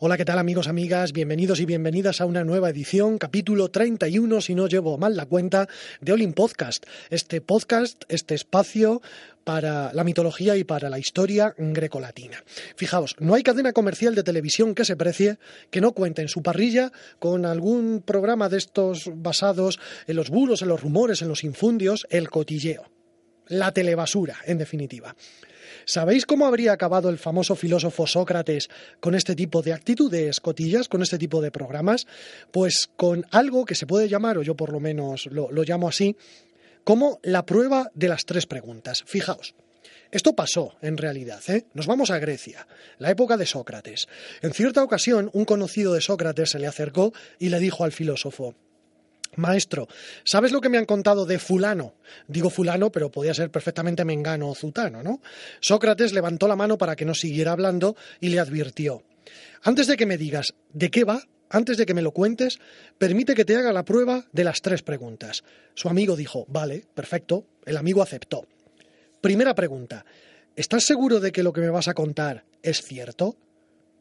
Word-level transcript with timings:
Hola, 0.00 0.16
¿qué 0.16 0.24
tal 0.24 0.38
amigos, 0.38 0.68
amigas? 0.68 1.12
Bienvenidos 1.12 1.58
y 1.58 1.66
bienvenidas 1.66 2.20
a 2.20 2.24
una 2.24 2.44
nueva 2.44 2.70
edición, 2.70 3.18
capítulo 3.18 3.68
31, 3.68 4.40
si 4.40 4.54
no 4.54 4.68
llevo 4.68 4.96
mal 4.96 5.16
la 5.16 5.26
cuenta, 5.26 5.66
de 6.00 6.12
Olin 6.12 6.34
Podcast. 6.34 6.86
Este 7.10 7.40
podcast, 7.40 8.04
este 8.08 8.36
espacio 8.36 9.02
para 9.42 9.92
la 9.92 10.04
mitología 10.04 10.56
y 10.56 10.62
para 10.62 10.88
la 10.88 11.00
historia 11.00 11.52
grecolatina. 11.58 12.44
Fijaos, 12.76 13.16
no 13.18 13.34
hay 13.34 13.42
cadena 13.42 13.72
comercial 13.72 14.14
de 14.14 14.22
televisión 14.22 14.76
que 14.76 14.84
se 14.84 14.94
precie 14.94 15.38
que 15.68 15.80
no 15.80 15.90
cuente 15.90 16.22
en 16.22 16.28
su 16.28 16.44
parrilla 16.44 16.92
con 17.18 17.44
algún 17.44 18.00
programa 18.00 18.48
de 18.48 18.58
estos 18.58 19.10
basados 19.12 19.80
en 20.06 20.14
los 20.14 20.30
bulos, 20.30 20.62
en 20.62 20.68
los 20.68 20.80
rumores, 20.80 21.22
en 21.22 21.28
los 21.28 21.42
infundios, 21.42 22.06
el 22.10 22.30
cotilleo. 22.30 22.88
La 23.48 23.72
telebasura, 23.72 24.36
en 24.46 24.58
definitiva. 24.58 25.16
¿Sabéis 25.88 26.26
cómo 26.26 26.46
habría 26.46 26.72
acabado 26.72 27.08
el 27.08 27.16
famoso 27.16 27.56
filósofo 27.56 28.06
Sócrates 28.06 28.68
con 29.00 29.14
este 29.14 29.34
tipo 29.34 29.62
de 29.62 29.72
actitudes 29.72 30.38
cotillas, 30.38 30.86
con 30.86 31.00
este 31.00 31.16
tipo 31.16 31.40
de 31.40 31.50
programas? 31.50 32.06
Pues 32.50 32.90
con 32.94 33.24
algo 33.30 33.64
que 33.64 33.74
se 33.74 33.86
puede 33.86 34.06
llamar, 34.06 34.36
o 34.36 34.42
yo 34.42 34.54
por 34.54 34.70
lo 34.70 34.80
menos 34.80 35.24
lo, 35.32 35.48
llamo 35.50 35.88
así, 35.88 36.14
como 36.84 37.20
la 37.22 37.46
prueba 37.46 37.90
de 37.94 38.08
las 38.08 38.26
tres 38.26 38.44
preguntas. 38.44 39.02
Fijaos. 39.06 39.54
Esto 40.10 40.36
pasó, 40.36 40.74
en 40.82 40.98
realidad. 40.98 41.40
¿eh? 41.48 41.64
Nos 41.72 41.86
vamos 41.86 42.10
a 42.10 42.18
Grecia, 42.18 42.68
la 42.98 43.10
época 43.10 43.38
de 43.38 43.46
Sócrates. 43.46 44.08
En 44.42 44.52
cierta 44.52 44.84
ocasión, 44.84 45.30
un 45.32 45.46
conocido 45.46 45.94
de 45.94 46.02
Sócrates 46.02 46.50
se 46.50 46.58
le 46.58 46.66
acercó 46.66 47.14
y 47.38 47.48
le 47.48 47.60
dijo 47.60 47.84
al 47.84 47.92
filósofo, 47.92 48.54
Maestro, 49.38 49.88
¿sabes 50.24 50.52
lo 50.52 50.60
que 50.60 50.68
me 50.68 50.78
han 50.78 50.84
contado 50.84 51.24
de 51.24 51.38
fulano? 51.38 51.94
Digo 52.26 52.50
fulano, 52.50 52.90
pero 52.90 53.10
podía 53.10 53.34
ser 53.34 53.50
perfectamente 53.50 54.04
mengano 54.04 54.48
o 54.48 54.54
zutano, 54.54 55.02
¿no? 55.02 55.20
Sócrates 55.60 56.12
levantó 56.12 56.48
la 56.48 56.56
mano 56.56 56.76
para 56.76 56.96
que 56.96 57.04
no 57.04 57.14
siguiera 57.14 57.52
hablando 57.52 57.96
y 58.20 58.28
le 58.28 58.40
advirtió. 58.40 59.04
Antes 59.62 59.86
de 59.86 59.96
que 59.96 60.06
me 60.06 60.18
digas 60.18 60.54
de 60.72 60.90
qué 60.90 61.04
va, 61.04 61.22
antes 61.50 61.76
de 61.76 61.86
que 61.86 61.94
me 61.94 62.02
lo 62.02 62.12
cuentes, 62.12 62.58
permite 62.98 63.34
que 63.34 63.44
te 63.44 63.56
haga 63.56 63.72
la 63.72 63.84
prueba 63.84 64.26
de 64.32 64.44
las 64.44 64.60
tres 64.60 64.82
preguntas. 64.82 65.44
Su 65.74 65.88
amigo 65.88 66.16
dijo, 66.16 66.44
vale, 66.48 66.84
perfecto. 66.94 67.46
El 67.64 67.76
amigo 67.76 68.02
aceptó. 68.02 68.46
Primera 69.20 69.54
pregunta. 69.54 70.04
¿Estás 70.56 70.84
seguro 70.84 71.20
de 71.20 71.32
que 71.32 71.42
lo 71.42 71.52
que 71.52 71.60
me 71.60 71.70
vas 71.70 71.88
a 71.88 71.94
contar 71.94 72.44
es 72.62 72.82
cierto? 72.82 73.36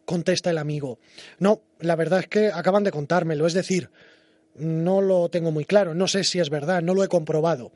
Contesta 0.05 0.49
el 0.49 0.57
amigo. 0.57 0.99
No, 1.39 1.61
la 1.79 1.95
verdad 1.95 2.19
es 2.19 2.27
que 2.27 2.47
acaban 2.47 2.83
de 2.83 2.91
contármelo, 2.91 3.45
es 3.45 3.53
decir, 3.53 3.89
no 4.57 5.01
lo 5.01 5.29
tengo 5.29 5.51
muy 5.51 5.65
claro, 5.65 5.93
no 5.93 6.07
sé 6.07 6.23
si 6.23 6.39
es 6.39 6.49
verdad, 6.49 6.81
no 6.81 6.93
lo 6.93 7.03
he 7.03 7.07
comprobado. 7.07 7.71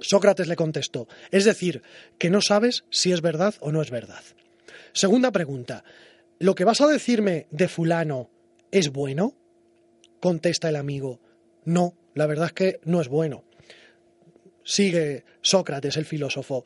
Sócrates 0.00 0.48
le 0.48 0.56
contestó, 0.56 1.06
es 1.30 1.44
decir, 1.44 1.82
que 2.18 2.30
no 2.30 2.40
sabes 2.40 2.84
si 2.90 3.12
es 3.12 3.20
verdad 3.20 3.54
o 3.60 3.72
no 3.72 3.82
es 3.82 3.90
verdad. 3.90 4.22
Segunda 4.92 5.30
pregunta, 5.30 5.84
¿lo 6.38 6.54
que 6.54 6.64
vas 6.64 6.80
a 6.80 6.88
decirme 6.88 7.46
de 7.50 7.68
fulano 7.68 8.30
es 8.70 8.90
bueno? 8.90 9.34
Contesta 10.20 10.68
el 10.68 10.76
amigo, 10.76 11.20
no, 11.64 11.94
la 12.14 12.26
verdad 12.26 12.46
es 12.46 12.52
que 12.52 12.80
no 12.84 13.00
es 13.00 13.08
bueno. 13.08 13.44
Sigue 14.64 15.24
Sócrates, 15.40 15.96
el 15.96 16.04
filósofo, 16.04 16.64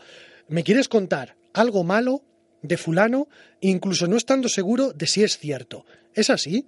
¿me 0.48 0.64
quieres 0.64 0.88
contar 0.88 1.36
algo 1.52 1.84
malo 1.84 2.22
de 2.62 2.76
fulano, 2.76 3.28
incluso 3.60 4.06
no 4.06 4.16
estando 4.16 4.48
seguro 4.48 4.92
de 4.92 5.06
si 5.06 5.22
es 5.22 5.38
cierto? 5.38 5.84
¿Es 6.14 6.30
así? 6.30 6.66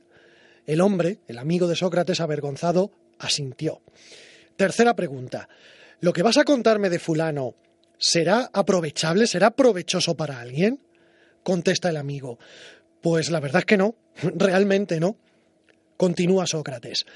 El 0.67 0.81
hombre, 0.81 1.19
el 1.27 1.39
amigo 1.39 1.67
de 1.67 1.77
Sócrates, 1.77 2.21
avergonzado, 2.21 2.91
asintió. 3.19 3.83
Tercera 4.57 4.95
pregunta. 4.95 5.49
¿Lo 6.01 6.13
que 6.13 6.23
vas 6.23 6.37
a 6.37 6.45
contarme 6.45 6.91
de 6.91 6.99
fulano 6.99 7.55
será 7.99 8.51
aprovechable, 8.53 9.27
será 9.27 9.51
provechoso 9.51 10.17
para 10.17 10.41
alguien? 10.41 10.81
Contesta 11.43 11.89
el 11.89 11.97
amigo. 11.97 12.39
Pues 13.01 13.31
la 13.31 13.41
verdad 13.41 13.61
es 13.61 13.67
que 13.67 13.77
no, 13.77 13.97
realmente 14.23 15.01
no. 15.01 15.17
Continúa 15.97 16.47
Sócrates. 16.47 17.07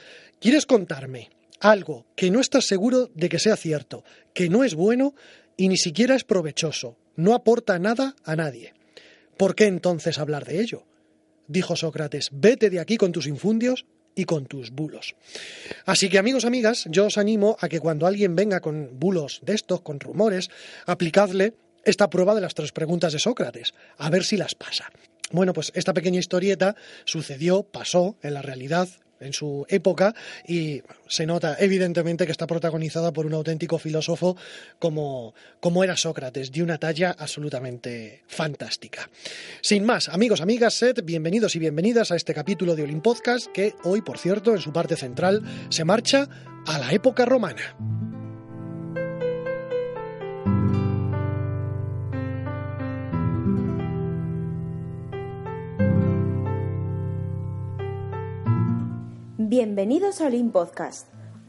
¿Quieres 0.40 0.66
contarme 0.66 1.30
algo 1.60 2.06
que 2.16 2.30
no 2.30 2.40
estás 2.40 2.64
seguro 2.64 3.10
de 3.14 3.28
que 3.28 3.38
sea 3.38 3.56
cierto, 3.56 4.04
que 4.34 4.48
no 4.48 4.64
es 4.64 4.74
bueno 4.74 5.14
y 5.56 5.68
ni 5.68 5.76
siquiera 5.76 6.16
es 6.16 6.24
provechoso, 6.24 6.96
no 7.14 7.34
aporta 7.34 7.78
nada 7.78 8.16
a 8.24 8.34
nadie? 8.34 8.74
¿Por 9.36 9.54
qué 9.54 9.66
entonces 9.66 10.18
hablar 10.18 10.44
de 10.44 10.60
ello? 10.60 10.84
Dijo 11.48 11.76
Sócrates, 11.76 12.30
vete 12.32 12.70
de 12.70 12.80
aquí 12.80 12.96
con 12.96 13.12
tus 13.12 13.26
infundios 13.26 13.86
y 14.14 14.24
con 14.24 14.46
tus 14.46 14.70
bulos. 14.70 15.14
Así 15.86 16.08
que 16.08 16.18
amigos, 16.18 16.44
amigas, 16.44 16.86
yo 16.90 17.06
os 17.06 17.18
animo 17.18 17.56
a 17.60 17.68
que 17.68 17.80
cuando 17.80 18.06
alguien 18.06 18.36
venga 18.36 18.60
con 18.60 18.98
bulos 18.98 19.40
de 19.42 19.54
estos, 19.54 19.80
con 19.80 20.00
rumores, 20.00 20.50
aplicadle 20.86 21.54
esta 21.84 22.10
prueba 22.10 22.34
de 22.34 22.40
las 22.40 22.54
tres 22.54 22.72
preguntas 22.72 23.12
de 23.12 23.18
Sócrates, 23.18 23.74
a 23.98 24.10
ver 24.10 24.24
si 24.24 24.36
las 24.36 24.54
pasa. 24.54 24.90
Bueno, 25.32 25.52
pues 25.52 25.72
esta 25.74 25.94
pequeña 25.94 26.20
historieta 26.20 26.76
sucedió, 27.04 27.62
pasó 27.62 28.16
en 28.22 28.34
la 28.34 28.42
realidad, 28.42 28.88
en 29.22 29.32
su 29.32 29.66
época 29.68 30.14
y 30.46 30.82
se 31.08 31.26
nota 31.26 31.56
evidentemente 31.58 32.26
que 32.26 32.32
está 32.32 32.46
protagonizada 32.46 33.12
por 33.12 33.26
un 33.26 33.34
auténtico 33.34 33.78
filósofo 33.78 34.36
como, 34.78 35.34
como 35.60 35.84
era 35.84 35.96
Sócrates, 35.96 36.52
de 36.52 36.62
una 36.62 36.78
talla 36.78 37.14
absolutamente 37.18 38.22
fantástica. 38.26 39.08
Sin 39.60 39.84
más, 39.84 40.08
amigos, 40.08 40.40
amigas, 40.40 40.74
sed 40.74 41.02
bienvenidos 41.04 41.56
y 41.56 41.58
bienvenidas 41.58 42.10
a 42.12 42.16
este 42.16 42.34
capítulo 42.34 42.76
de 42.76 42.82
Olim 42.82 43.00
Podcast 43.00 43.46
que 43.48 43.74
hoy, 43.84 44.02
por 44.02 44.18
cierto, 44.18 44.52
en 44.52 44.60
su 44.60 44.72
parte 44.72 44.96
central 44.96 45.42
se 45.68 45.84
marcha 45.84 46.28
a 46.66 46.78
la 46.78 46.92
época 46.92 47.24
romana. 47.24 48.21
Bienvenidos 59.52 60.22
a 60.22 60.28
Olim 60.28 60.50
Podcast. 60.50 61.08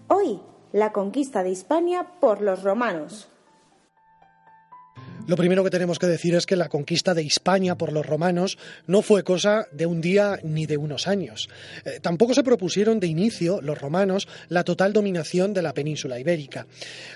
Hoy, 0.09 0.41
la 0.74 0.91
conquista 0.91 1.41
de 1.41 1.52
Hispania 1.52 2.19
por 2.19 2.41
los 2.41 2.62
romanos. 2.62 3.32
Lo 5.25 5.38
primero 5.38 5.63
que 5.63 5.69
tenemos 5.69 6.00
que 6.00 6.07
decir 6.07 6.35
es 6.35 6.45
que 6.45 6.57
la 6.57 6.67
conquista 6.67 7.13
de 7.13 7.23
Hispania 7.23 7.75
por 7.75 7.94
los 7.94 8.06
romanos 8.06 8.57
no 8.88 9.01
fue 9.01 9.23
cosa 9.23 9.67
de 9.72 9.85
un 9.85 10.01
día 10.01 10.38
ni 10.44 10.66
de 10.66 10.75
unos 10.75 11.07
años. 11.07 11.47
Eh, 11.85 12.00
tampoco 12.01 12.34
se 12.34 12.44
propusieron 12.44 13.00
de 13.00 13.07
inicio 13.07 13.62
los 13.62 13.79
romanos 13.79 14.28
la 14.50 14.66
total 14.66 14.91
dominación 14.91 15.53
de 15.53 15.62
la 15.62 15.73
península 15.73 16.19
ibérica. 16.19 16.67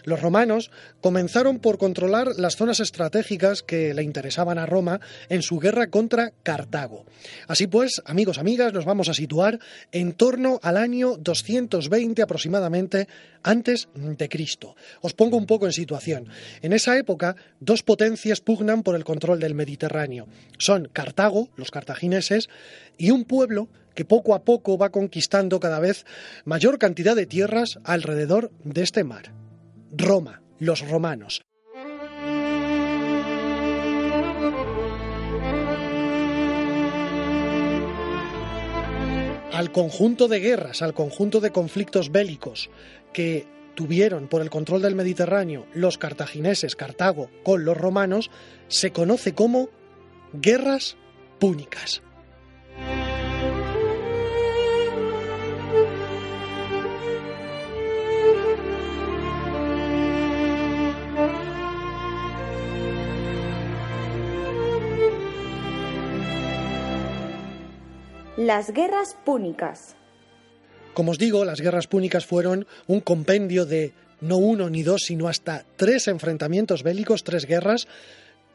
Los 0.05 0.21
romanos 0.21 0.71
comenzaron 1.01 1.59
por 1.59 1.77
controlar 1.77 2.29
las 2.37 2.55
zonas 2.55 2.79
estratégicas 2.79 3.61
que 3.61 3.93
le 3.93 4.03
interesaban 4.03 4.57
a 4.57 4.65
Roma 4.65 5.01
en 5.27 5.41
su 5.41 5.59
guerra 5.59 5.87
contra 5.87 6.31
Cartago. 6.43 7.05
Así 7.49 7.67
pues, 7.67 8.01
amigos, 8.05 8.37
amigas, 8.37 8.71
nos 8.71 8.85
vamos 8.85 9.09
a 9.09 9.13
situar 9.13 9.59
en 9.91 10.13
torno 10.13 10.61
al 10.63 10.77
año 10.77 11.17
220 11.17 12.21
aproximadamente 12.21 13.09
antes 13.43 13.89
de 13.93 14.29
Cristo. 14.29 14.75
Os 15.01 15.13
pongo 15.13 15.37
un 15.37 15.45
poco 15.45 15.65
en 15.65 15.73
situación. 15.73 16.29
En 16.61 16.71
esa 16.71 16.97
época, 16.97 17.35
dos 17.59 17.83
pugnan 18.43 18.83
por 18.83 18.95
el 18.95 19.03
control 19.03 19.39
del 19.39 19.55
Mediterráneo. 19.55 20.27
Son 20.57 20.89
Cartago, 20.93 21.49
los 21.55 21.71
cartagineses, 21.71 22.49
y 22.97 23.11
un 23.11 23.25
pueblo 23.25 23.69
que 23.95 24.05
poco 24.05 24.35
a 24.35 24.43
poco 24.43 24.77
va 24.77 24.91
conquistando 24.91 25.59
cada 25.59 25.79
vez 25.79 26.05
mayor 26.45 26.77
cantidad 26.77 27.15
de 27.15 27.25
tierras 27.25 27.79
alrededor 27.83 28.51
de 28.63 28.83
este 28.83 29.03
mar. 29.03 29.33
Roma, 29.91 30.41
los 30.59 30.87
romanos. 30.87 31.41
al 39.57 39.71
conjunto 39.71 40.27
de 40.27 40.39
guerras, 40.39 40.83
al 40.83 40.93
conjunto 40.93 41.39
de 41.39 41.49
conflictos 41.49 42.11
bélicos 42.11 42.69
que 43.11 43.47
tuvieron 43.77 44.27
por 44.27 44.41
el 44.41 44.49
control 44.49 44.81
del 44.81 44.95
Mediterráneo 44.95 45.67
los 45.75 45.99
cartagineses, 45.99 46.75
Cartago, 46.75 47.29
con 47.43 47.63
los 47.63 47.77
romanos, 47.77 48.31
se 48.69 48.91
conoce 48.91 49.35
como 49.35 49.69
guerras 50.33 50.97
púnicas. 51.37 52.01
Las 68.37 68.71
guerras 68.71 69.15
púnicas. 69.23 69.95
Como 70.97 71.11
os 71.11 71.19
digo, 71.19 71.45
las 71.45 71.61
guerras 71.61 71.85
púnicas 71.85 72.25
fueron 72.25 72.65
un 72.87 73.01
compendio 73.01 73.67
de 73.67 73.93
no 74.19 74.37
uno 74.37 74.67
ni 74.67 74.81
dos, 74.81 75.03
sino 75.05 75.27
hasta 75.27 75.63
tres 75.75 76.07
enfrentamientos 76.07 76.81
bélicos, 76.81 77.23
tres 77.23 77.45
guerras 77.45 77.85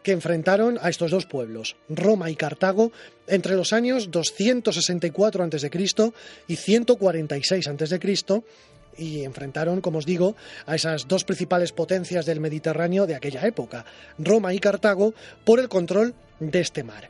que 0.02 0.10
enfrentaron 0.10 0.76
a 0.82 0.90
estos 0.90 1.12
dos 1.12 1.26
pueblos, 1.26 1.76
Roma 1.88 2.30
y 2.30 2.34
Cartago, 2.34 2.90
entre 3.28 3.54
los 3.54 3.72
años 3.72 4.10
264 4.10 5.44
a.C. 5.44 5.70
y 6.48 6.56
146 6.56 7.68
a.C., 7.68 8.42
y 8.98 9.22
enfrentaron, 9.22 9.80
como 9.80 9.98
os 9.98 10.04
digo, 10.04 10.34
a 10.66 10.74
esas 10.74 11.06
dos 11.06 11.22
principales 11.22 11.70
potencias 11.70 12.26
del 12.26 12.40
Mediterráneo 12.40 13.06
de 13.06 13.14
aquella 13.14 13.46
época, 13.46 13.84
Roma 14.18 14.52
y 14.52 14.58
Cartago, 14.58 15.14
por 15.44 15.60
el 15.60 15.68
control 15.68 16.12
de 16.40 16.58
este 16.58 16.82
mar. 16.82 17.08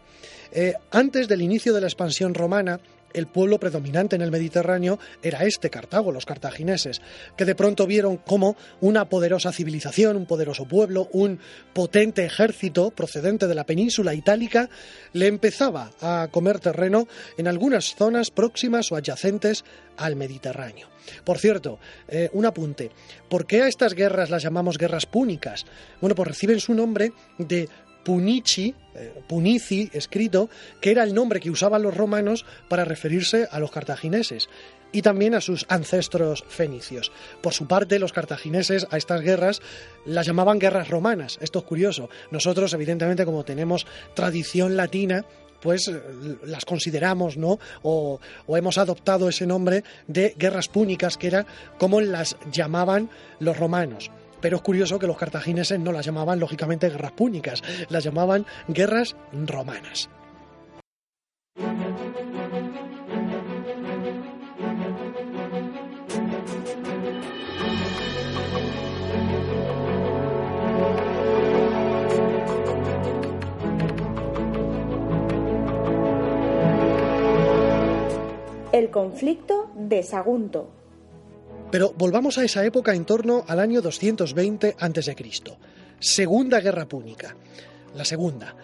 Eh, 0.53 0.75
antes 0.91 1.27
del 1.27 1.41
inicio 1.41 1.73
de 1.73 1.81
la 1.81 1.87
expansión 1.87 2.35
romana, 2.35 2.79
el 3.15 3.27
pueblo 3.27 3.59
predominante 3.59 4.17
en 4.17 4.23
el 4.23 4.31
Mediterráneo 4.31 4.99
era 5.23 5.45
este, 5.45 5.71
Cartago, 5.71 6.13
los 6.13 6.27
cartagineses, 6.27 7.01
que 7.37 7.45
de 7.45 7.55
pronto 7.55 7.87
vieron 7.87 8.17
como 8.19 8.57
una 8.81 9.09
poderosa 9.09 9.53
civilización, 9.53 10.17
un 10.17 10.27
poderoso 10.27 10.67
pueblo, 10.67 11.09
un 11.13 11.39
potente 11.73 12.25
ejército 12.25 12.91
procedente 12.91 13.47
de 13.47 13.55
la 13.55 13.65
península 13.65 14.15
itálica, 14.15 14.69
le 15.13 15.27
empezaba 15.27 15.91
a 16.01 16.29
comer 16.31 16.61
terreno 16.61 17.09
en 17.37 17.49
algunas 17.49 17.95
zonas 17.95 18.31
próximas 18.31 18.91
o 18.93 18.97
adyacentes 18.97 19.65
al 19.97 20.17
Mediterráneo. 20.17 20.89
Por 21.25 21.39
cierto, 21.39 21.79
eh, 22.09 22.31
un 22.33 22.47
apunte. 22.47 22.91
¿Por 23.29 23.47
qué 23.47 23.63
a 23.63 23.69
estas 23.69 23.95
guerras 23.95 24.31
las 24.31 24.43
llamamos 24.43 24.79
guerras 24.79 25.07
púnicas? 25.07 25.65
Bueno, 26.01 26.15
pues 26.15 26.29
reciben 26.29 26.61
su 26.61 26.75
nombre 26.75 27.13
de 27.39 27.69
Punici, 28.05 28.75
eh, 28.95 29.13
Punici, 29.27 29.91
escrito, 29.93 30.49
que 30.81 30.91
era 30.91 31.03
el 31.03 31.15
nombre 31.15 31.41
que 31.41 31.51
usaban 31.51 31.83
los 31.83 31.97
romanos 31.97 32.45
para 32.69 32.85
referirse 32.85 33.49
a 33.51 33.59
los 33.59 33.71
cartagineses 33.71 34.49
y 34.93 35.03
también 35.03 35.35
a 35.35 35.41
sus 35.41 35.65
ancestros 35.69 36.45
fenicios. 36.47 37.11
Por 37.41 37.55
su 37.55 37.67
parte, 37.67 37.99
los 37.99 38.13
cartagineses 38.13 38.87
a 38.91 38.99
estas 38.99 39.23
guerras 39.23 39.63
las 40.05 40.27
llamaban 40.27 40.59
guerras 40.59 40.89
romanas. 40.89 41.39
Esto 41.41 41.61
es 41.61 41.65
curioso. 41.65 42.11
Nosotros, 42.31 42.75
evidentemente, 42.75 43.25
como 43.25 43.45
tenemos 43.45 43.87
tradición 44.15 44.77
latina, 44.77 45.25
pues 45.61 45.89
eh, 45.89 46.01
las 46.45 46.65
consideramos, 46.65 47.37
¿no? 47.37 47.59
O, 47.83 48.21
o, 48.47 48.57
hemos 48.57 48.79
adoptado 48.79 49.29
ese 49.29 49.47
nombre 49.47 49.85
de 50.07 50.35
guerras 50.37 50.69
púnicas, 50.69 51.17
que 51.17 51.29
era 51.29 51.47
como 51.79 52.01
las 52.01 52.37
llamaban 52.51 53.09
los 53.39 53.57
romanos 53.57 54.11
pero 54.43 54.57
es 54.57 54.63
curioso 54.63 54.99
que 54.99 55.07
los 55.07 55.17
cartagineses 55.17 55.81
no 55.81 55.93
las 55.93 56.05
llamaban 56.05 56.39
lógicamente 56.39 56.91
guerras 56.91 57.13
púnicas, 57.13 57.63
las 57.89 58.05
llamaban 58.05 58.45
guerras 58.69 59.17
romanas. 59.33 60.11
El 78.73 78.91
conflicto 78.91 79.71
de 79.77 80.03
Sagunto. 80.03 80.82
Pero 81.73 81.95
volvamos 81.97 82.37
a 82.37 82.45
esa 82.45 82.63
época 82.67 82.95
en 82.95 83.07
torno 83.07 83.47
al 83.49 83.59
año 83.59 83.81
220 83.81 84.77
a.C. 84.79 85.17
Segunda 85.99 86.61
Guerra 86.61 86.87
Púnica. 86.87 87.35
La 87.95 88.05
segunda. 88.05 88.55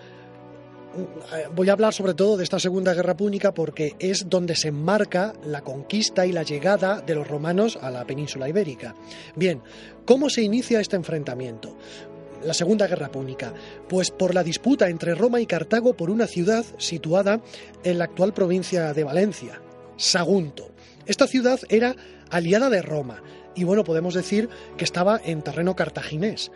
Voy 1.54 1.70
a 1.70 1.72
hablar 1.72 1.94
sobre 1.94 2.12
todo 2.12 2.36
de 2.36 2.44
esta 2.44 2.60
Segunda 2.60 2.92
Guerra 2.92 3.16
Púnica 3.16 3.54
porque 3.54 3.96
es 3.98 4.28
donde 4.28 4.54
se 4.56 4.68
enmarca 4.68 5.32
la 5.46 5.62
conquista 5.62 6.26
y 6.26 6.32
la 6.32 6.42
llegada 6.42 7.00
de 7.00 7.14
los 7.14 7.26
romanos 7.26 7.78
a 7.80 7.90
la 7.90 8.04
península 8.04 8.46
ibérica. 8.46 8.94
Bien, 9.34 9.62
¿cómo 10.04 10.28
se 10.28 10.42
inicia 10.42 10.78
este 10.78 10.96
enfrentamiento? 10.96 11.76
la 12.44 12.54
Segunda 12.54 12.86
Guerra 12.86 13.10
Púnica? 13.10 13.54
Pues 13.88 14.10
por 14.10 14.34
la 14.34 14.44
disputa 14.44 14.88
entre 14.88 15.14
Roma 15.14 15.40
y 15.40 15.46
Cartago 15.46 15.94
por 15.94 16.10
una 16.10 16.26
ciudad 16.26 16.64
situada 16.76 17.40
en 17.82 17.98
la 17.98 18.04
actual 18.04 18.32
provincia 18.34 18.92
de 18.92 19.02
Valencia, 19.02 19.60
Sagunto. 19.96 20.70
Esta 21.06 21.26
ciudad 21.26 21.58
era 21.70 21.96
aliada 22.30 22.70
de 22.70 22.82
Roma 22.82 23.22
y 23.58 23.64
bueno, 23.64 23.82
podemos 23.82 24.14
decir 24.14 24.48
que 24.76 24.84
estaba 24.84 25.20
en 25.24 25.42
terreno 25.42 25.74
cartaginés. 25.74 26.52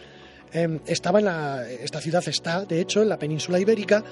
Em, 0.52 0.80
estaba 0.86 1.18
en 1.18 1.24
la, 1.24 1.68
esta 1.68 2.00
ciudad 2.00 2.22
está, 2.28 2.64
de 2.64 2.80
hecho, 2.80 3.02
en 3.02 3.08
la 3.08 3.18
península 3.18 3.58
ibérica, 3.58 4.04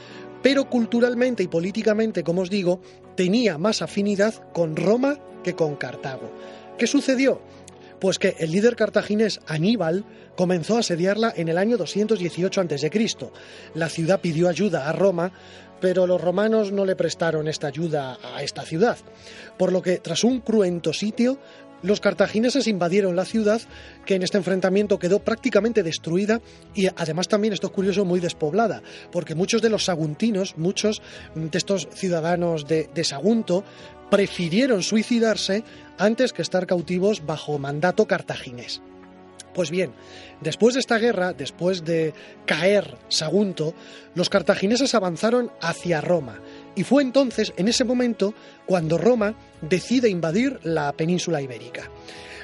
pero 0.43 0.69
culturalmente 0.69 1.43
y 1.43 1.49
políticamente, 1.49 2.25
como 2.25 2.43
os 2.43 2.51
digo, 2.51 2.81
tenía 3.15 3.59
más 3.59 3.83
afinidad 3.83 4.35
con 4.53 4.75
Roma 4.75 5.19
que 5.45 5.55
con 5.55 5.77
Cartago. 5.77 6.33
¿Qué 6.79 6.87
sucedió? 6.87 7.43
Pues 8.01 8.19
que 8.19 8.35
el 8.39 8.51
líder 8.51 8.75
cartaginés 8.75 9.41
Aníbal 9.47 10.07
comenzó 10.35 10.77
a 10.77 10.81
asediarla 10.81 11.33
en 11.37 11.49
el 11.49 11.59
año 11.59 11.77
218 11.77 12.61
a.C. 12.63 12.91
La 13.75 13.91
ciudad 13.91 14.21
pidió 14.23 14.49
ayuda 14.49 14.89
a 14.89 14.93
Roma, 14.93 15.33
pero 15.81 16.07
los 16.07 16.21
romanos 16.21 16.73
no 16.73 16.85
le 16.85 16.97
prestaron 16.97 17.49
esta 17.49 17.69
ayuda 17.69 18.19
a 18.35 18.43
esta 18.43 18.63
ciudad, 18.63 18.99
por 19.59 19.73
lo 19.73 19.83
que 19.83 19.99
tras 19.99 20.25
un 20.25 20.41
cruento 20.41 20.93
sitio, 20.93 21.39
los 21.83 22.01
cartagineses 22.01 22.67
invadieron 22.67 23.17
la 23.17 23.25
ciudad, 23.25 23.61
que 24.05 24.15
en 24.15 24.23
este 24.23 24.37
enfrentamiento 24.37 24.99
quedó 24.99 25.21
prácticamente 25.21 25.83
destruida 25.83 26.41
y 26.75 26.89
además 26.89 27.29
también, 27.29 27.55
esto 27.55 27.69
es 27.69 27.73
curioso, 27.73 28.05
muy 28.05 28.21
despoblada, 28.21 28.83
porque 29.11 29.35
muchos 29.35 29.63
de 29.63 29.71
los 29.71 29.87
saguntinos, 29.87 30.59
muchos 30.59 31.01
de 31.35 31.57
estos 31.57 31.89
ciudadanos 31.93 32.67
de, 32.67 32.89
Sagunto, 33.05 33.65
prefirieron 34.11 34.83
suicidarse 34.83 35.65
antes 35.97 36.33
que 36.33 36.43
estar 36.43 36.67
cautivos 36.67 37.25
bajo 37.25 37.59
mandato 37.59 38.07
cartaginés. 38.07 38.83
Pues 39.55 39.71
bien, 39.71 39.93
después 40.41 40.75
de 40.75 40.81
esta 40.81 40.99
guerra, 40.99 41.33
después 41.33 41.85
de 41.85 42.15
caer 42.47 42.97
Sagunto, 43.09 43.75
los 44.15 44.29
cartagineses 44.29 44.95
avanzaron 44.95 45.51
hacia 45.61 46.01
Roma. 46.01 46.41
Y 46.77 46.85
fue 46.85 47.03
entonces, 47.03 47.53
en 47.57 47.69
ese 47.69 47.85
momento, 47.85 48.35
cuando 48.67 48.97
Roma 48.97 49.35
decide 49.61 50.09
invadir 50.09 50.61
la 50.63 50.93
península 50.93 51.43
ibérica. 51.43 51.91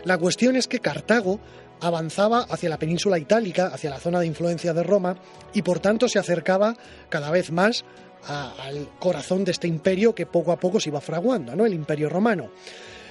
La 0.04 0.18
cuestión 0.18 0.56
es 0.56 0.66
que 0.68 0.80
Cartago 0.80 1.40
avanzaba 1.80 2.46
hacia 2.48 2.68
la 2.68 2.78
península 2.78 3.18
itálica, 3.18 3.68
hacia 3.68 3.90
la 3.90 4.00
zona 4.00 4.20
de 4.20 4.26
influencia 4.26 4.72
de 4.72 4.82
Roma, 4.82 5.16
y 5.52 5.62
por 5.62 5.78
tanto 5.78 6.08
se 6.08 6.18
acercaba 6.18 6.76
cada 7.08 7.30
vez 7.30 7.52
más 7.52 7.84
al 8.28 8.88
corazón 8.98 9.44
de 9.44 9.52
este 9.52 9.68
imperio 9.68 10.14
que 10.14 10.26
poco 10.26 10.52
a 10.52 10.58
poco 10.58 10.80
se 10.80 10.88
iba 10.88 11.00
fraguando, 11.00 11.54
¿no? 11.54 11.64
el 11.66 11.74
imperio 11.74 12.08
romano. 12.08 12.50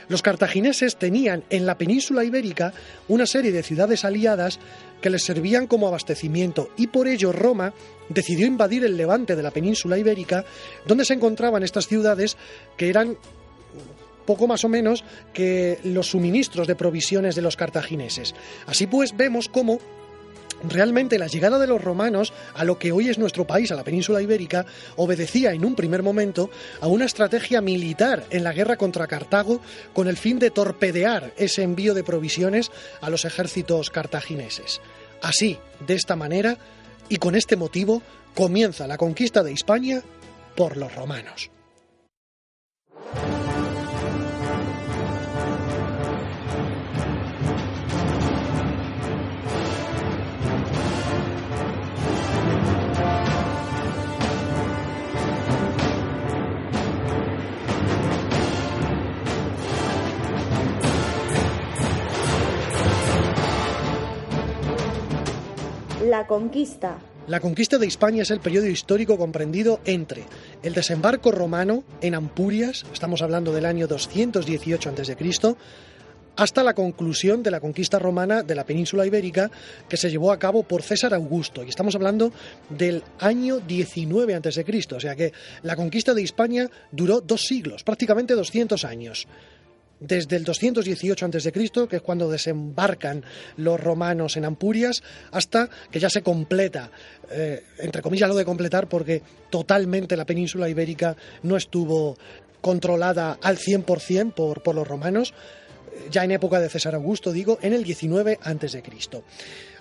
Los 0.07 0.21
cartagineses 0.21 0.97
tenían 0.97 1.43
en 1.49 1.65
la 1.65 1.77
península 1.77 2.23
ibérica 2.23 2.73
una 3.07 3.25
serie 3.25 3.51
de 3.51 3.63
ciudades 3.63 4.05
aliadas 4.05 4.59
que 5.01 5.09
les 5.09 5.23
servían 5.23 5.67
como 5.67 5.87
abastecimiento 5.87 6.69
y 6.77 6.87
por 6.87 7.07
ello 7.07 7.31
Roma 7.31 7.73
decidió 8.09 8.47
invadir 8.47 8.83
el 8.85 8.97
levante 8.97 9.35
de 9.35 9.43
la 9.43 9.51
península 9.51 9.97
ibérica 9.97 10.45
donde 10.85 11.05
se 11.05 11.13
encontraban 11.13 11.63
estas 11.63 11.87
ciudades 11.87 12.37
que 12.77 12.89
eran 12.89 13.17
poco 14.25 14.47
más 14.47 14.63
o 14.63 14.69
menos 14.69 15.03
que 15.33 15.79
los 15.83 16.07
suministros 16.07 16.67
de 16.67 16.75
provisiones 16.75 17.35
de 17.35 17.41
los 17.41 17.55
cartagineses. 17.55 18.33
Así 18.65 18.87
pues 18.87 19.15
vemos 19.15 19.47
cómo 19.47 19.79
Realmente 20.63 21.19
la 21.19 21.27
llegada 21.27 21.59
de 21.59 21.67
los 21.67 21.83
romanos 21.83 22.33
a 22.53 22.63
lo 22.63 22.79
que 22.79 22.91
hoy 22.91 23.09
es 23.09 23.17
nuestro 23.17 23.45
país, 23.45 23.71
a 23.71 23.75
la 23.75 23.83
península 23.83 24.21
ibérica, 24.21 24.65
obedecía 24.95 25.51
en 25.51 25.65
un 25.65 25.75
primer 25.75 26.03
momento 26.03 26.49
a 26.81 26.87
una 26.87 27.05
estrategia 27.05 27.61
militar 27.61 28.25
en 28.29 28.43
la 28.43 28.53
guerra 28.53 28.77
contra 28.77 29.07
Cartago 29.07 29.61
con 29.93 30.07
el 30.07 30.17
fin 30.17 30.39
de 30.39 30.51
torpedear 30.51 31.33
ese 31.37 31.63
envío 31.63 31.93
de 31.93 32.03
provisiones 32.03 32.71
a 33.01 33.09
los 33.09 33.25
ejércitos 33.25 33.89
cartagineses. 33.89 34.81
Así, 35.21 35.57
de 35.85 35.95
esta 35.95 36.15
manera 36.15 36.57
y 37.09 37.17
con 37.17 37.35
este 37.35 37.55
motivo, 37.55 38.01
comienza 38.33 38.87
la 38.87 38.97
conquista 38.97 39.43
de 39.43 39.51
Hispania 39.51 40.03
por 40.55 40.77
los 40.77 40.93
romanos. 40.95 41.51
La 66.05 66.27
conquista. 66.27 66.99
La 67.27 67.39
conquista 67.39 67.79
de 67.79 67.87
Hispania 67.87 68.21
es 68.21 68.29
el 68.29 68.39
periodo 68.39 68.67
histórico 68.67 69.17
comprendido 69.17 69.79
entre 69.85 70.23
el 70.61 70.75
desembarco 70.75 71.31
romano 71.31 71.83
en 71.99 72.13
Ampurias, 72.13 72.85
estamos 72.93 73.23
hablando 73.23 73.51
del 73.51 73.65
año 73.65 73.87
218 73.87 74.89
a.C., 74.89 75.55
hasta 76.35 76.63
la 76.63 76.75
conclusión 76.75 77.41
de 77.41 77.49
la 77.49 77.59
conquista 77.59 77.97
romana 77.97 78.43
de 78.43 78.53
la 78.53 78.65
península 78.65 79.07
ibérica 79.07 79.49
que 79.89 79.97
se 79.97 80.11
llevó 80.11 80.31
a 80.31 80.37
cabo 80.37 80.61
por 80.61 80.83
César 80.83 81.15
Augusto. 81.15 81.63
Y 81.63 81.69
estamos 81.69 81.95
hablando 81.95 82.31
del 82.69 83.01
año 83.19 83.59
19 83.59 84.35
a.C., 84.35 84.65
o 84.95 84.99
sea 84.99 85.15
que 85.15 85.33
la 85.63 85.75
conquista 85.75 86.13
de 86.13 86.21
Hispania 86.21 86.69
duró 86.91 87.19
dos 87.19 87.41
siglos, 87.41 87.83
prácticamente 87.83 88.35
200 88.35 88.85
años 88.85 89.27
desde 89.99 90.35
el 90.35 90.43
218 90.43 91.25
a.C., 91.25 91.51
que 91.51 91.95
es 91.95 92.01
cuando 92.01 92.29
desembarcan 92.29 93.23
los 93.57 93.79
romanos 93.79 94.37
en 94.37 94.45
Ampurias, 94.45 95.03
hasta 95.31 95.69
que 95.91 95.99
ya 95.99 96.09
se 96.09 96.21
completa, 96.21 96.91
eh, 97.31 97.63
entre 97.79 98.01
comillas 98.01 98.29
lo 98.29 98.35
de 98.35 98.45
completar, 98.45 98.87
porque 98.87 99.21
totalmente 99.49 100.17
la 100.17 100.25
península 100.25 100.69
ibérica 100.69 101.15
no 101.43 101.57
estuvo 101.57 102.17
controlada 102.61 103.37
al 103.41 103.57
100% 103.57 104.33
por, 104.33 104.63
por 104.63 104.75
los 104.75 104.87
romanos. 104.87 105.33
ya 106.11 106.23
en 106.23 106.31
época 106.31 106.59
de 106.59 106.69
César 106.69 106.95
Augusto, 106.95 107.31
digo, 107.31 107.57
en 107.61 107.73
el 107.73 107.83
19 107.83 108.39
a.C. 108.41 108.83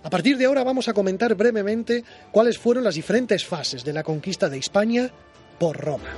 A 0.02 0.10
partir 0.10 0.36
de 0.36 0.44
ahora 0.44 0.62
vamos 0.62 0.86
a 0.88 0.92
comentar 0.92 1.34
brevemente 1.34 2.04
cuáles 2.30 2.58
fueron 2.58 2.84
las 2.84 2.94
diferentes 2.94 3.44
fases 3.44 3.84
de 3.84 3.92
la 3.92 4.02
conquista 4.02 4.48
de 4.48 4.58
Hispania 4.58 5.10
por 5.58 5.76
Roma. 5.76 6.10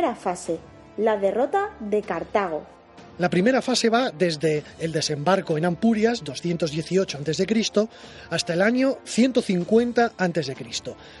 Primera 0.00 0.16
fase, 0.16 0.58
la 0.96 1.18
derrota 1.18 1.76
de 1.78 2.00
Cartago. 2.00 2.64
La 3.18 3.28
primera 3.28 3.60
fase 3.60 3.90
va 3.90 4.10
desde 4.10 4.64
el 4.78 4.92
desembarco 4.92 5.58
en 5.58 5.66
Ampurias, 5.66 6.24
218 6.24 7.18
a.C., 7.18 7.88
hasta 8.30 8.54
el 8.54 8.62
año 8.62 8.96
150 9.04 10.12
a.C. 10.16 10.56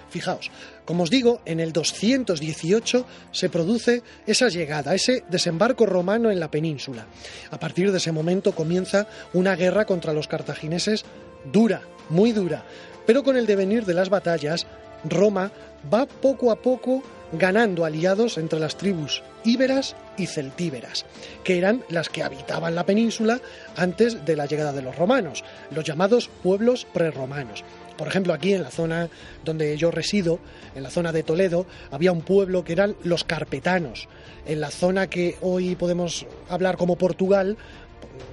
Fijaos, 0.08 0.50
como 0.86 1.02
os 1.02 1.10
digo, 1.10 1.42
en 1.44 1.60
el 1.60 1.74
218 1.74 3.04
se 3.32 3.50
produce 3.50 4.02
esa 4.26 4.48
llegada, 4.48 4.94
ese 4.94 5.24
desembarco 5.28 5.84
romano 5.84 6.30
en 6.30 6.40
la 6.40 6.50
península. 6.50 7.04
A 7.50 7.60
partir 7.60 7.92
de 7.92 7.98
ese 7.98 8.12
momento 8.12 8.52
comienza 8.52 9.06
una 9.34 9.56
guerra 9.56 9.84
contra 9.84 10.14
los 10.14 10.26
cartagineses 10.26 11.04
dura, 11.52 11.82
muy 12.08 12.32
dura, 12.32 12.64
pero 13.06 13.22
con 13.24 13.36
el 13.36 13.44
devenir 13.44 13.84
de 13.84 13.92
las 13.92 14.08
batallas, 14.08 14.66
Roma 15.04 15.50
va 15.92 16.06
poco 16.06 16.50
a 16.50 16.56
poco 16.56 17.02
ganando 17.32 17.84
aliados 17.84 18.38
entre 18.38 18.58
las 18.58 18.76
tribus 18.76 19.22
íberas 19.44 19.96
y 20.16 20.26
celtíberas, 20.26 21.06
que 21.44 21.58
eran 21.58 21.82
las 21.88 22.08
que 22.08 22.22
habitaban 22.22 22.74
la 22.74 22.84
península 22.84 23.40
antes 23.76 24.24
de 24.24 24.36
la 24.36 24.46
llegada 24.46 24.72
de 24.72 24.82
los 24.82 24.96
romanos, 24.96 25.44
los 25.70 25.84
llamados 25.84 26.28
pueblos 26.42 26.86
prerromanos. 26.92 27.64
Por 27.96 28.08
ejemplo, 28.08 28.32
aquí 28.32 28.54
en 28.54 28.62
la 28.62 28.70
zona 28.70 29.08
donde 29.44 29.76
yo 29.76 29.90
resido, 29.90 30.38
en 30.74 30.82
la 30.82 30.90
zona 30.90 31.12
de 31.12 31.22
Toledo, 31.22 31.66
había 31.90 32.12
un 32.12 32.22
pueblo 32.22 32.64
que 32.64 32.72
eran 32.72 32.96
los 33.04 33.24
carpetanos. 33.24 34.08
En 34.46 34.60
la 34.60 34.70
zona 34.70 35.08
que 35.08 35.36
hoy 35.42 35.74
podemos 35.76 36.26
hablar 36.48 36.76
como 36.76 36.96
Portugal, 36.96 37.56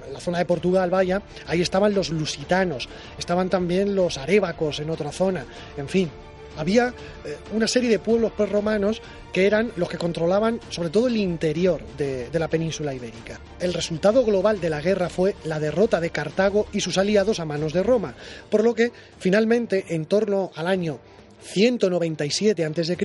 en 0.06 0.12
la 0.12 0.20
zona 0.20 0.38
de 0.38 0.46
Portugal, 0.46 0.88
vaya, 0.90 1.22
ahí 1.46 1.60
estaban 1.60 1.94
los 1.94 2.08
lusitanos, 2.10 2.88
estaban 3.18 3.50
también 3.50 3.94
los 3.94 4.16
arébacos 4.16 4.80
en 4.80 4.90
otra 4.90 5.12
zona, 5.12 5.44
en 5.76 5.88
fin, 5.88 6.10
había 6.58 6.88
eh, 7.24 7.36
una 7.52 7.66
serie 7.66 7.88
de 7.88 7.98
pueblos 7.98 8.32
prerromanos 8.32 9.00
que 9.32 9.46
eran 9.46 9.72
los 9.76 9.88
que 9.88 9.98
controlaban 9.98 10.60
sobre 10.70 10.90
todo 10.90 11.06
el 11.06 11.16
interior 11.16 11.80
de, 11.96 12.28
de, 12.28 12.38
la 12.38 12.48
península 12.48 12.94
ibérica. 12.94 13.40
El 13.60 13.72
resultado 13.72 14.24
global 14.24 14.60
de 14.60 14.70
la 14.70 14.80
guerra 14.80 15.08
fue 15.08 15.34
la 15.44 15.60
derrota 15.60 16.00
de 16.00 16.10
Cartago 16.10 16.66
y 16.72 16.80
sus 16.80 16.98
aliados 16.98 17.40
a 17.40 17.44
manos 17.44 17.72
de 17.72 17.82
Roma, 17.82 18.14
por 18.50 18.64
lo 18.64 18.74
que 18.74 18.92
finalmente 19.18 19.86
en 19.94 20.06
torno 20.06 20.50
al 20.54 20.66
año 20.66 21.00
197 21.42 22.64
a.C., 22.64 22.96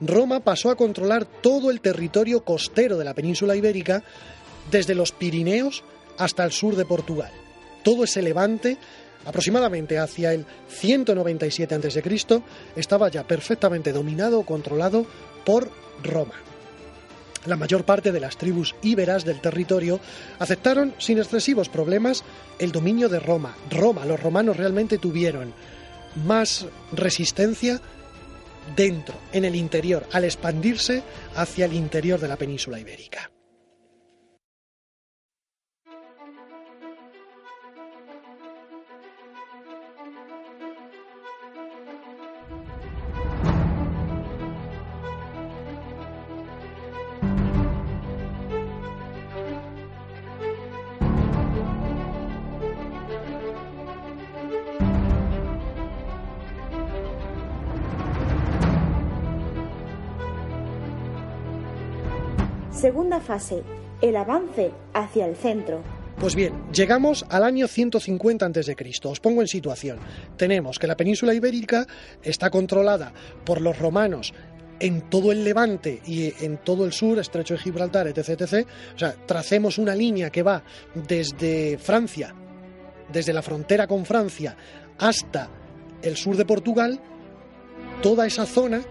Roma 0.00 0.40
pasó 0.40 0.70
a 0.70 0.76
controlar 0.76 1.24
todo 1.24 1.70
el 1.70 1.80
territorio 1.80 2.44
costero 2.44 2.98
de 2.98 3.04
la 3.04 3.14
península 3.14 3.56
ibérica, 3.56 4.02
desde 4.70 4.94
los 4.94 5.12
Pirineos 5.12 5.84
hasta 6.18 6.44
el 6.44 6.52
sur 6.52 6.76
de 6.76 6.84
Portugal. 6.84 7.30
Todo 7.82 8.04
ese 8.04 8.22
levante 8.22 8.78
aproximadamente 9.24 9.98
hacia 9.98 10.32
el 10.32 10.46
197 10.68 11.74
a.C., 11.74 12.42
estaba 12.76 13.08
ya 13.08 13.24
perfectamente 13.24 13.92
dominado 13.92 14.40
o 14.40 14.46
controlado 14.46 15.06
por 15.44 15.70
Roma. 16.02 16.34
La 17.46 17.56
mayor 17.56 17.84
parte 17.84 18.10
de 18.10 18.20
las 18.20 18.38
tribus 18.38 18.74
íberas 18.82 19.24
del 19.24 19.40
territorio 19.40 20.00
aceptaron 20.38 20.94
sin 20.98 21.18
excesivos 21.18 21.68
problemas 21.68 22.24
el 22.58 22.72
dominio 22.72 23.08
de 23.08 23.20
Roma. 23.20 23.54
Roma, 23.70 24.06
los 24.06 24.20
romanos 24.20 24.56
realmente 24.56 24.96
tuvieron 24.96 25.52
más 26.24 26.66
resistencia 26.92 27.80
dentro, 28.74 29.14
en 29.32 29.44
el 29.44 29.56
interior, 29.56 30.06
al 30.12 30.24
expandirse 30.24 31.02
hacia 31.36 31.66
el 31.66 31.74
interior 31.74 32.18
de 32.18 32.28
la 32.28 32.36
península 32.36 32.80
ibérica. 32.80 33.33
Segunda 62.84 63.18
fase, 63.18 63.62
el 64.02 64.14
avance 64.14 64.70
hacia 64.92 65.24
el 65.24 65.36
centro. 65.36 65.82
Pues 66.18 66.34
bien, 66.34 66.52
llegamos 66.70 67.24
al 67.30 67.42
año 67.42 67.66
150 67.66 68.44
a.C. 68.44 68.76
Os 69.04 69.20
pongo 69.20 69.40
en 69.40 69.48
situación. 69.48 69.98
Tenemos 70.36 70.78
que 70.78 70.86
la 70.86 70.94
península 70.94 71.32
ibérica 71.32 71.86
está 72.22 72.50
controlada 72.50 73.14
por 73.46 73.62
los 73.62 73.78
romanos 73.78 74.34
en 74.80 75.00
todo 75.08 75.32
el 75.32 75.44
levante 75.44 76.02
y 76.04 76.34
en 76.44 76.58
todo 76.58 76.84
el 76.84 76.92
sur, 76.92 77.18
estrecho 77.18 77.54
de 77.54 77.60
Gibraltar, 77.60 78.06
etc, 78.06 78.42
etc. 78.42 78.68
O 78.94 78.98
sea, 78.98 79.12
tracemos 79.12 79.78
una 79.78 79.94
línea 79.94 80.28
que 80.28 80.42
va 80.42 80.62
desde 80.92 81.78
Francia, 81.78 82.34
desde 83.10 83.32
la 83.32 83.40
frontera 83.40 83.86
con 83.86 84.04
Francia, 84.04 84.58
hasta 84.98 85.48
el 86.02 86.18
sur 86.18 86.36
de 86.36 86.44
Portugal. 86.44 87.00
Toda 88.02 88.26
esa 88.26 88.44
zona 88.44 88.82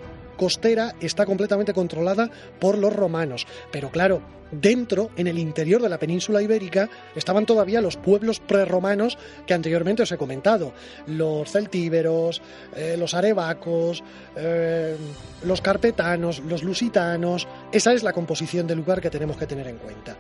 costera 0.44 0.94
está 1.00 1.26
completamente 1.26 1.74
controlada 1.74 2.30
por 2.60 2.78
los 2.78 2.94
romanos. 2.94 3.48
Pero 3.72 3.90
claro, 3.90 4.22
dentro, 4.52 5.10
en 5.16 5.28
el 5.28 5.40
interior 5.40 5.82
de 5.82 5.88
la 5.88 5.98
península 5.98 6.42
ibérica, 6.42 6.90
estaban 7.16 7.46
todavía 7.46 7.80
los 7.80 7.96
pueblos 7.96 8.42
prerromanos 8.42 9.18
que 9.48 9.54
anteriormente 9.54 10.04
os 10.04 10.12
he 10.12 10.18
comentado. 10.18 10.74
Los 11.08 11.50
celtíberos, 11.50 12.42
eh, 12.76 12.98
los 13.00 13.14
arebacos, 13.14 14.04
eh, 14.36 14.98
los 15.46 15.62
carpetanos, 15.62 16.40
los 16.40 16.62
lusitanos. 16.62 17.48
Esa 17.72 17.94
es 17.94 18.04
la 18.04 18.12
composición 18.12 18.68
del 18.68 18.80
lugar 18.80 19.00
que 19.00 19.10
tenemos 19.10 19.38
que 19.38 19.48
tener 19.48 19.70
en 19.70 19.78
cuenta. 19.78 20.18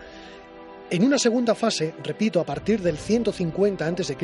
En 0.94 1.04
una 1.04 1.18
segunda 1.18 1.56
fase, 1.56 1.96
repito, 2.04 2.40
a 2.40 2.46
partir 2.46 2.80
del 2.80 3.00
150 3.00 3.84
a.C., 3.84 4.16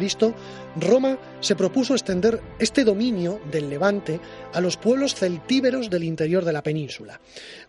Roma 0.80 1.18
se 1.40 1.56
propuso 1.56 1.96
extender 1.96 2.44
este 2.60 2.84
dominio 2.84 3.42
del 3.52 3.72
Levante 3.72 4.20
a 4.54 4.62
los 4.62 4.78
pueblos 4.78 5.16
celtíberos 5.16 5.90
del 5.90 6.04
interior 6.04 6.46
de 6.46 6.54
la 6.54 6.62
península. 6.62 7.20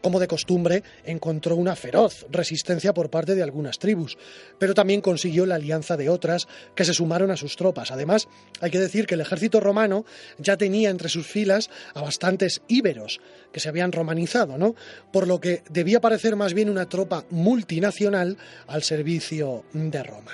Como 0.02 0.20
de 0.20 0.28
costumbre, 0.28 0.82
encontró 1.02 1.56
una 1.56 1.76
feroz 1.76 2.26
resistencia 2.30 2.92
por 2.92 3.08
parte 3.08 3.34
de 3.34 3.42
algunas 3.42 3.78
tribus, 3.78 4.18
pero 4.58 4.74
también 4.74 5.00
consiguió 5.00 5.46
la 5.46 5.54
alianza 5.54 5.96
de 5.96 6.10
otras 6.10 6.46
que 6.74 6.84
se 6.84 6.92
sumaron 6.92 7.30
a 7.30 7.38
sus 7.38 7.56
tropas. 7.56 7.92
Además, 7.92 8.28
hay 8.60 8.70
que 8.70 8.78
decir 8.78 9.06
que 9.06 9.14
el 9.14 9.22
ejército 9.22 9.60
romano 9.60 10.04
ya 10.36 10.58
tenía 10.58 10.90
entre 10.90 11.08
sus 11.08 11.26
filas 11.26 11.70
a 11.94 12.02
bastantes 12.02 12.60
íberos 12.68 13.18
que 13.50 13.60
se 13.60 13.70
habían 13.70 13.92
romanizado, 13.92 14.58
¿no? 14.58 14.74
Por 15.10 15.26
lo 15.26 15.40
que 15.40 15.62
debía 15.70 16.02
parecer 16.02 16.36
más 16.36 16.52
bien 16.52 16.68
una 16.68 16.86
tropa 16.86 17.24
multinacional 17.30 18.36
al 18.66 18.82
servicio 18.90 19.64
de 19.72 20.02
Roma. 20.02 20.32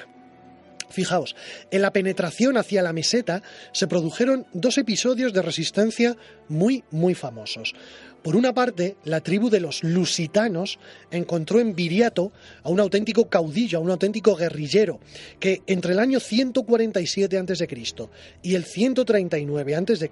Fijaos, 0.88 1.36
en 1.70 1.82
la 1.82 1.92
penetración 1.92 2.56
hacia 2.56 2.82
la 2.82 2.94
meseta 2.94 3.42
se 3.72 3.86
produjeron 3.86 4.46
dos 4.54 4.78
episodios 4.78 5.34
de 5.34 5.42
resistencia 5.42 6.16
muy, 6.48 6.82
muy 6.90 7.14
famosos. 7.14 7.74
Por 8.22 8.34
una 8.34 8.52
parte, 8.54 8.96
la 9.04 9.20
tribu 9.20 9.50
de 9.50 9.60
los 9.60 9.84
lusitanos 9.84 10.78
encontró 11.10 11.60
en 11.60 11.76
Viriato 11.76 12.32
a 12.62 12.70
un 12.70 12.80
auténtico 12.80 13.28
caudillo, 13.28 13.78
a 13.78 13.80
un 13.80 13.90
auténtico 13.90 14.34
guerrillero, 14.34 14.98
que 15.38 15.62
entre 15.66 15.92
el 15.92 16.00
año 16.00 16.18
147 16.18 17.38
a.C. 17.38 17.68
y 18.42 18.54
el 18.54 18.64
139 18.64 19.74
a.C., 19.76 20.10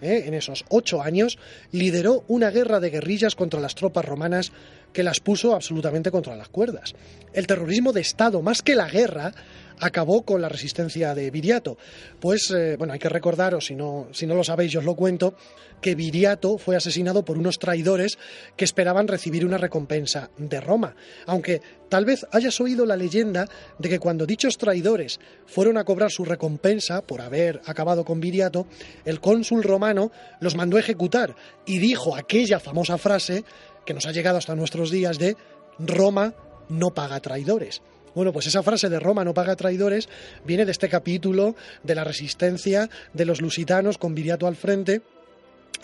eh, 0.00 0.24
en 0.26 0.34
esos 0.34 0.64
ocho 0.68 1.00
años, 1.00 1.38
lideró 1.70 2.24
una 2.28 2.50
guerra 2.50 2.80
de 2.80 2.90
guerrillas 2.90 3.36
contra 3.36 3.60
las 3.60 3.74
tropas 3.74 4.04
romanas 4.04 4.52
que 4.92 5.02
las 5.02 5.20
puso 5.20 5.54
absolutamente 5.54 6.10
contra 6.10 6.36
las 6.36 6.48
cuerdas. 6.48 6.94
El 7.32 7.46
terrorismo 7.46 7.92
de 7.92 8.00
Estado, 8.00 8.42
más 8.42 8.62
que 8.62 8.74
la 8.74 8.88
guerra, 8.88 9.32
acabó 9.80 10.22
con 10.22 10.40
la 10.40 10.48
resistencia 10.48 11.14
de 11.14 11.30
Viriato. 11.30 11.76
Pues, 12.20 12.50
eh, 12.50 12.76
bueno, 12.76 12.92
hay 12.92 12.98
que 12.98 13.08
recordaros, 13.08 13.66
si 13.66 13.74
no, 13.74 14.08
si 14.12 14.26
no 14.26 14.34
lo 14.34 14.44
sabéis, 14.44 14.72
yo 14.72 14.80
os 14.80 14.84
lo 14.84 14.94
cuento, 14.94 15.34
que 15.80 15.94
Viriato 15.94 16.58
fue 16.58 16.76
asesinado 16.76 17.24
por 17.24 17.38
unos 17.38 17.58
traidores 17.58 18.18
que 18.56 18.64
esperaban 18.64 19.08
recibir 19.08 19.44
una 19.44 19.58
recompensa 19.58 20.30
de 20.36 20.60
Roma. 20.60 20.96
Aunque 21.26 21.60
tal 21.88 22.04
vez 22.04 22.26
hayas 22.32 22.60
oído 22.60 22.84
la 22.84 22.96
leyenda 22.96 23.48
de 23.78 23.88
que 23.88 23.98
cuando 23.98 24.26
dichos 24.26 24.58
traidores 24.58 25.20
fueron 25.46 25.78
a 25.78 25.84
cobrar 25.84 26.10
su 26.10 26.24
recompensa 26.24 27.02
por 27.02 27.20
haber 27.20 27.60
acabado 27.66 28.04
con 28.04 28.20
Viriato, 28.20 28.66
el 29.04 29.20
cónsul 29.20 29.62
romano 29.62 30.10
los 30.40 30.56
mandó 30.56 30.78
ejecutar 30.78 31.36
y 31.66 31.78
dijo 31.78 32.16
aquella 32.16 32.60
famosa 32.60 32.98
frase 32.98 33.44
que 33.86 33.94
nos 33.94 34.06
ha 34.06 34.12
llegado 34.12 34.38
hasta 34.38 34.54
nuestros 34.54 34.90
días 34.90 35.18
de 35.18 35.36
Roma 35.78 36.34
no 36.68 36.90
paga 36.90 37.20
traidores 37.20 37.80
Bueno, 38.18 38.32
pues 38.32 38.48
esa 38.48 38.64
frase 38.64 38.88
de 38.88 38.98
Roma 38.98 39.22
no 39.22 39.32
paga 39.32 39.54
traidores 39.54 40.08
viene 40.44 40.64
de 40.64 40.72
este 40.72 40.88
capítulo 40.88 41.54
de 41.84 41.94
la 41.94 42.02
resistencia 42.02 42.90
de 43.12 43.24
los 43.24 43.40
lusitanos 43.40 43.96
con 43.96 44.16
Viriato 44.16 44.48
al 44.48 44.56
frente 44.56 45.02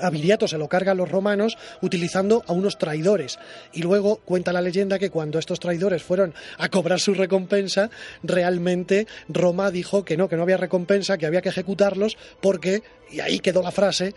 a 0.01 0.11
Viriato 0.11 0.49
se 0.49 0.59
lo 0.59 0.69
cargan 0.69 0.97
los 0.97 1.09
romanos 1.09 1.57
utilizando 1.81 2.43
a 2.49 2.53
unos 2.53 2.77
traidores. 2.77 3.39
Y 3.73 3.83
luego 3.83 4.17
cuenta 4.17 4.53
la 4.53 4.63
leyenda 4.63 4.99
que 4.99 5.11
cuando 5.11 5.39
estos 5.39 5.61
traidores 5.61 6.03
fueron 6.03 6.35
a 6.59 6.69
cobrar 6.71 6.99
su 6.99 7.15
recompensa, 7.15 7.89
realmente 8.25 9.07
Roma 9.29 9.71
dijo 9.71 10.05
que 10.05 10.17
no, 10.17 10.29
que 10.29 10.35
no 10.35 10.43
había 10.43 10.57
recompensa, 10.57 11.17
que 11.17 11.27
había 11.27 11.41
que 11.41 11.51
ejecutarlos 11.51 12.19
porque, 12.41 12.83
y 13.13 13.21
ahí 13.21 13.39
quedó 13.39 13.63
la 13.63 13.71
frase, 13.71 14.13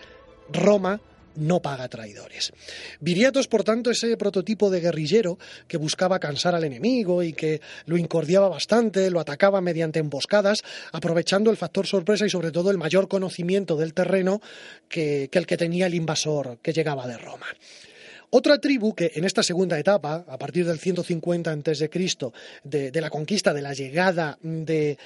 Roma 0.51 1.01
no 1.37 1.61
paga 1.61 1.87
traidores. 1.87 2.51
Viriato 2.99 3.37
por 3.47 3.63
tanto, 3.63 3.91
ese 3.91 4.17
prototipo 4.17 4.69
de 4.69 4.81
guerrillero 4.81 5.37
que 5.67 5.77
buscaba 5.77 6.19
cansar 6.19 6.55
al 6.55 6.63
enemigo 6.63 7.21
y 7.21 7.33
que 7.33 7.61
lo 7.85 7.97
incordiaba 7.97 8.49
bastante, 8.49 9.09
lo 9.11 9.19
atacaba 9.19 9.61
mediante 9.61 9.99
emboscadas, 9.99 10.63
aprovechando 10.91 11.51
el 11.51 11.57
factor 11.57 11.85
sorpresa 11.85 12.25
y, 12.25 12.29
sobre 12.29 12.51
todo, 12.51 12.71
el 12.71 12.77
mayor 12.77 13.07
conocimiento 13.07 13.77
del 13.77 13.93
terreno 13.93 14.41
que, 14.89 15.29
que 15.31 15.39
el 15.39 15.45
que 15.45 15.57
tenía 15.57 15.85
el 15.85 15.93
invasor 15.93 16.57
que 16.61 16.73
llegaba 16.73 17.07
de 17.07 17.17
Roma. 17.17 17.45
Otra 18.29 18.57
tribu 18.59 18.93
que 18.93 19.11
en 19.15 19.23
esta 19.23 19.41
segunda 19.41 19.79
etapa, 19.79 20.25
a 20.27 20.37
partir 20.37 20.65
del 20.65 20.79
150 20.79 21.49
a.C., 21.49 21.89
de, 22.63 22.91
de 22.91 23.01
la 23.01 23.09
conquista, 23.09 23.53
de 23.53 23.61
la 23.61 23.73
llegada 23.73 24.37
de, 24.41 24.97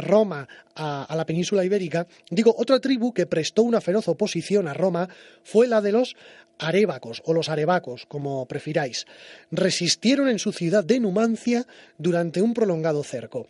Roma 0.00 0.48
a, 0.74 1.14
la 1.14 1.26
península 1.26 1.62
ibérica, 1.62 2.06
digo, 2.30 2.54
otra 2.56 2.80
tribu 2.80 3.12
que 3.12 3.26
prestó 3.26 3.64
una 3.64 3.82
feroz 3.82 4.08
oposición 4.08 4.66
a 4.66 4.72
Roma 4.72 5.10
fue 5.42 5.68
la 5.68 5.82
de 5.82 5.92
los 5.92 6.16
arébacos 6.58 7.22
o 7.26 7.34
los 7.34 7.50
arebacos, 7.50 8.06
como 8.06 8.46
prefiráis. 8.46 9.04
Resistieron 9.50 10.28
en 10.28 10.38
su 10.38 10.52
ciudad 10.52 10.82
de 10.82 11.00
Numancia 11.00 11.66
durante 11.98 12.40
un 12.40 12.54
prolongado 12.54 13.04
cerco. 13.04 13.46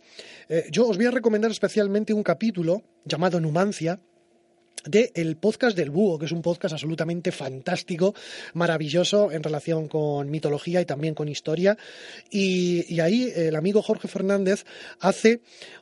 Eh, 0.49 0.67
yo 0.73 0.89
os 0.89 0.97
voy 0.97 1.07
a 1.07 1.13
recomendar 1.13 1.53
especialmente 1.53 2.13
un 2.13 2.25
capítulo 2.25 2.83
llamado 3.05 3.41
Numancia, 3.41 4.01
de 4.85 5.13
el 5.15 5.37
podcast 5.37 5.77
del 5.77 5.91
búho, 5.91 6.19
que 6.19 6.27
es 6.27 6.33
un 6.33 6.43
podcast 6.43 6.73
absolutamente 6.73 7.33
fantástico, 7.33 8.15
maravilloso 8.55 9.33
en 9.33 9.43
relación 9.43 9.89
con 9.89 10.31
mitología 10.31 10.81
y 10.81 10.85
también 10.85 11.15
con 11.15 11.29
historia. 11.29 11.77
Y, 12.31 13.01
ahí 13.01 13.33
el 13.35 13.57
amigo 13.57 13.81
Jorge 13.83 14.09
Fernández 14.09 14.65
hace 15.01 15.41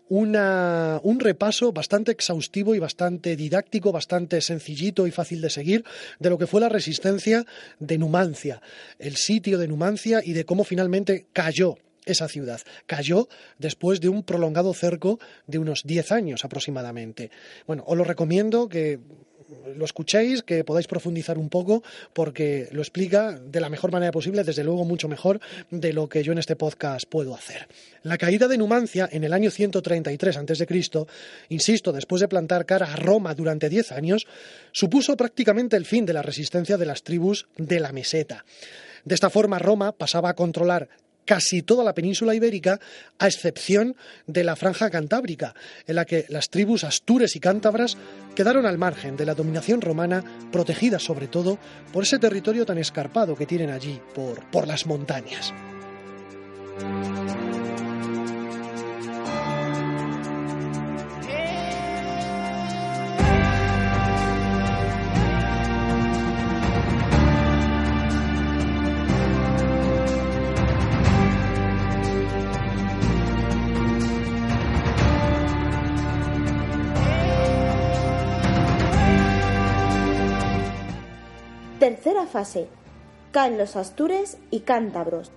una, 0.09 1.00
un 1.02 1.19
repaso 1.21 1.73
bastante 1.73 2.12
exhaustivo 2.12 2.75
y 2.75 2.78
bastante 2.78 3.35
didáctico, 3.35 3.90
bastante 3.90 4.40
sencillito 4.40 5.07
y 5.07 5.11
fácil 5.11 5.40
de 5.40 5.50
seguir 5.50 5.85
de 6.19 6.31
lo 6.31 6.38
que 6.38 6.47
fue 6.47 6.61
la 6.61 6.69
resistencia 6.69 7.45
de 7.81 7.99
Numancia, 7.99 8.62
el 8.99 9.17
sitio 9.17 9.59
de 9.59 9.69
Numancia 9.69 10.21
y 10.25 10.33
de 10.33 10.45
cómo 10.45 10.64
finalmente 10.64 11.26
cayó 11.33 11.76
esa 12.11 12.29
ciudad. 12.29 12.61
Cayó 12.87 13.29
después 13.59 14.00
de 14.00 14.09
un 14.09 14.23
prolongado 14.23 14.75
cerco 14.75 15.19
de 15.47 15.59
unos 15.59 15.85
10 15.85 16.12
años 16.12 16.45
aproximadamente. 16.45 17.31
Bueno, 17.67 17.85
os 17.87 17.97
lo 17.97 18.05
recomiendo 18.05 18.69
que 18.69 18.99
lo 19.77 19.85
escuchéis, 19.85 20.43
que 20.43 20.65
podáis 20.65 20.87
profundizar 20.87 21.38
un 21.38 21.49
poco, 21.49 21.83
porque 22.12 22.69
lo 22.73 22.83
explica 22.83 23.38
de 23.38 23.61
la 23.61 23.69
mejor 23.69 23.93
manera 23.93 24.12
posible, 24.12 24.45
desde 24.45 24.65
luego 24.65 24.85
mucho 24.85 25.09
mejor 25.09 25.41
de 25.71 25.93
lo 25.93 26.09
que 26.09 26.23
yo 26.23 26.33
en 26.33 26.38
este 26.38 26.57
podcast 26.57 27.07
puedo 27.09 27.35
hacer. 27.35 27.69
La 28.03 28.19
caída 28.19 28.49
de 28.49 28.59
Numancia 28.59 29.09
en 29.11 29.25
el 29.25 29.33
año 29.33 29.50
133 29.50 30.37
a.C., 30.37 31.07
insisto, 31.49 31.93
después 31.93 32.21
de 32.21 32.29
plantar 32.29 32.67
cara 32.67 32.93
a 32.93 32.97
Roma 32.97 33.35
durante 33.35 33.69
diez 33.69 33.93
años, 33.93 34.27
supuso 34.73 35.17
prácticamente 35.17 35.77
el 35.77 35.87
fin 35.87 36.05
de 36.05 36.12
la 36.12 36.23
resistencia 36.23 36.77
de 36.77 36.87
las 36.87 37.03
tribus 37.03 37.49
de 37.57 37.81
la 37.81 37.93
meseta. 37.93 38.45
De 39.05 39.15
esta 39.15 39.31
forma, 39.31 39.59
Roma 39.59 39.93
pasaba 39.93 40.31
a 40.31 40.35
controlar 40.35 40.88
casi 41.28 41.61
toda 41.61 41.85
la 41.85 41.92
península 41.92 42.35
ibérica, 42.35 42.80
a 43.18 43.26
excepción 43.26 43.94
de 44.26 44.44
la 44.44 44.56
franja 44.56 44.88
cantábrica, 44.88 45.54
en 45.87 45.97
la 45.97 46.06
que 46.06 46.25
las 46.30 46.49
tribus 46.49 46.85
astures 46.85 47.37
y 47.37 47.40
cántabras 47.40 47.99
quedaron 48.35 48.64
al 48.64 48.78
margen 48.78 49.14
de 49.18 49.26
la 49.26 49.35
dominación 49.35 49.82
romana, 49.82 50.25
protegidas 50.50 51.02
sobre 51.02 51.28
todo 51.28 51.58
por 51.92 52.04
ese 52.04 52.18
territorio 52.18 52.64
tan 52.64 52.78
escarpado 52.78 53.37
que 53.37 53.44
tienen 53.44 53.68
allí, 53.68 54.00
por, 54.14 54.50
por 54.50 54.66
las 54.66 54.87
montañas. 54.87 55.52
Fase. 82.28 82.69
Caen 83.32 83.58
los 83.58 83.76
astures 83.76 84.38
y 84.50 84.60
cántabros. 84.60 85.32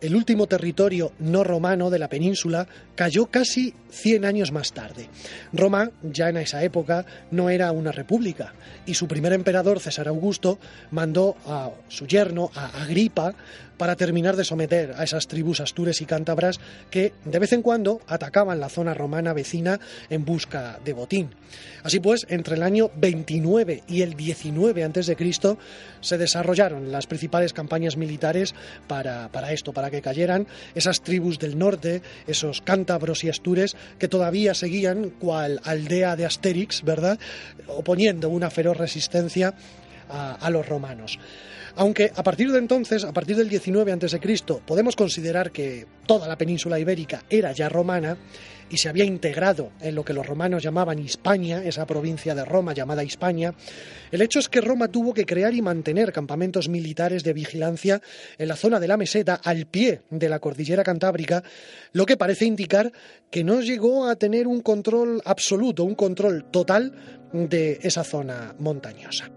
El 0.00 0.14
último 0.14 0.46
territorio 0.46 1.10
no 1.18 1.42
romano 1.42 1.90
de 1.90 1.98
la 1.98 2.08
península 2.08 2.68
cayó 2.94 3.26
casi 3.26 3.74
100 3.90 4.24
años 4.24 4.52
más 4.52 4.72
tarde. 4.72 5.08
Roma, 5.52 5.90
ya 6.04 6.28
en 6.28 6.36
esa 6.36 6.62
época, 6.62 7.04
no 7.32 7.50
era 7.50 7.72
una 7.72 7.90
república 7.90 8.54
y 8.86 8.94
su 8.94 9.08
primer 9.08 9.32
emperador, 9.32 9.80
César 9.80 10.06
Augusto, 10.06 10.60
mandó 10.92 11.36
a 11.46 11.70
su 11.88 12.06
yerno, 12.06 12.52
a 12.54 12.80
Agripa, 12.82 13.34
para 13.78 13.96
terminar 13.96 14.36
de 14.36 14.44
someter 14.44 14.94
a 14.96 15.04
esas 15.04 15.26
tribus 15.28 15.60
astures 15.60 16.02
y 16.02 16.06
cántabras 16.06 16.60
que 16.90 17.14
de 17.24 17.38
vez 17.38 17.52
en 17.52 17.62
cuando 17.62 18.00
atacaban 18.06 18.60
la 18.60 18.68
zona 18.68 18.92
romana 18.92 19.32
vecina 19.32 19.80
en 20.10 20.24
busca 20.24 20.78
de 20.84 20.92
botín. 20.92 21.30
Así 21.82 22.00
pues, 22.00 22.26
entre 22.28 22.56
el 22.56 22.62
año 22.62 22.90
29 22.96 23.84
y 23.88 24.02
el 24.02 24.14
19 24.14 24.84
a.C. 24.84 25.16
se 26.00 26.18
desarrollaron 26.18 26.92
las 26.92 27.06
principales 27.06 27.52
campañas 27.52 27.96
militares 27.96 28.54
para, 28.86 29.28
para 29.28 29.52
esto, 29.52 29.72
para 29.72 29.90
que 29.90 30.02
cayeran 30.02 30.46
esas 30.74 31.00
tribus 31.00 31.38
del 31.38 31.56
norte, 31.56 32.02
esos 32.26 32.60
cántabros 32.60 33.24
y 33.24 33.28
astures 33.28 33.76
que 33.98 34.08
todavía 34.08 34.54
seguían 34.54 35.10
cual 35.10 35.60
aldea 35.64 36.16
de 36.16 36.26
Asterix, 36.26 36.82
¿verdad?, 36.82 37.18
oponiendo 37.68 38.28
una 38.28 38.50
feroz 38.50 38.76
resistencia 38.76 39.54
a, 40.08 40.50
los 40.50 40.68
romanos. 40.68 41.18
Aunque 41.76 42.10
a 42.14 42.22
partir 42.22 42.50
de 42.50 42.58
entonces, 42.58 43.04
a 43.04 43.12
partir 43.12 43.36
del 43.36 43.48
19 43.48 43.92
a.C., 43.92 44.20
podemos 44.66 44.96
considerar 44.96 45.52
que 45.52 45.86
toda 46.06 46.26
la 46.26 46.36
península 46.36 46.78
ibérica 46.78 47.24
era 47.30 47.52
ya 47.52 47.68
romana 47.68 48.16
y 48.70 48.78
se 48.78 48.88
había 48.88 49.04
integrado 49.04 49.72
en 49.80 49.94
lo 49.94 50.04
que 50.04 50.12
los 50.12 50.26
romanos 50.26 50.62
llamaban 50.62 50.98
Hispania, 50.98 51.62
esa 51.64 51.86
provincia 51.86 52.34
de 52.34 52.44
Roma 52.44 52.74
llamada 52.74 53.04
Hispania, 53.04 53.54
el 54.10 54.22
hecho 54.22 54.38
es 54.38 54.48
que 54.48 54.60
Roma 54.60 54.88
tuvo 54.88 55.14
que 55.14 55.24
crear 55.24 55.54
y 55.54 55.62
mantener 55.62 56.12
campamentos 56.12 56.68
militares 56.68 57.24
de 57.24 57.32
vigilancia 57.32 58.00
en 58.36 58.48
la 58.48 58.56
zona 58.56 58.80
de 58.80 58.88
la 58.88 58.96
meseta 58.96 59.40
al 59.42 59.66
pie 59.66 60.02
de 60.10 60.28
la 60.28 60.38
cordillera 60.38 60.84
cantábrica, 60.84 61.42
lo 61.92 62.06
que 62.06 62.16
parece 62.16 62.44
indicar 62.44 62.92
que 63.30 63.44
no 63.44 63.60
llegó 63.60 64.08
a 64.08 64.16
tener 64.16 64.46
un 64.46 64.60
control 64.60 65.22
absoluto, 65.24 65.84
un 65.84 65.94
control 65.94 66.44
total 66.50 66.92
de 67.32 67.78
esa 67.82 68.04
zona 68.04 68.54
montañosa. 68.58 69.30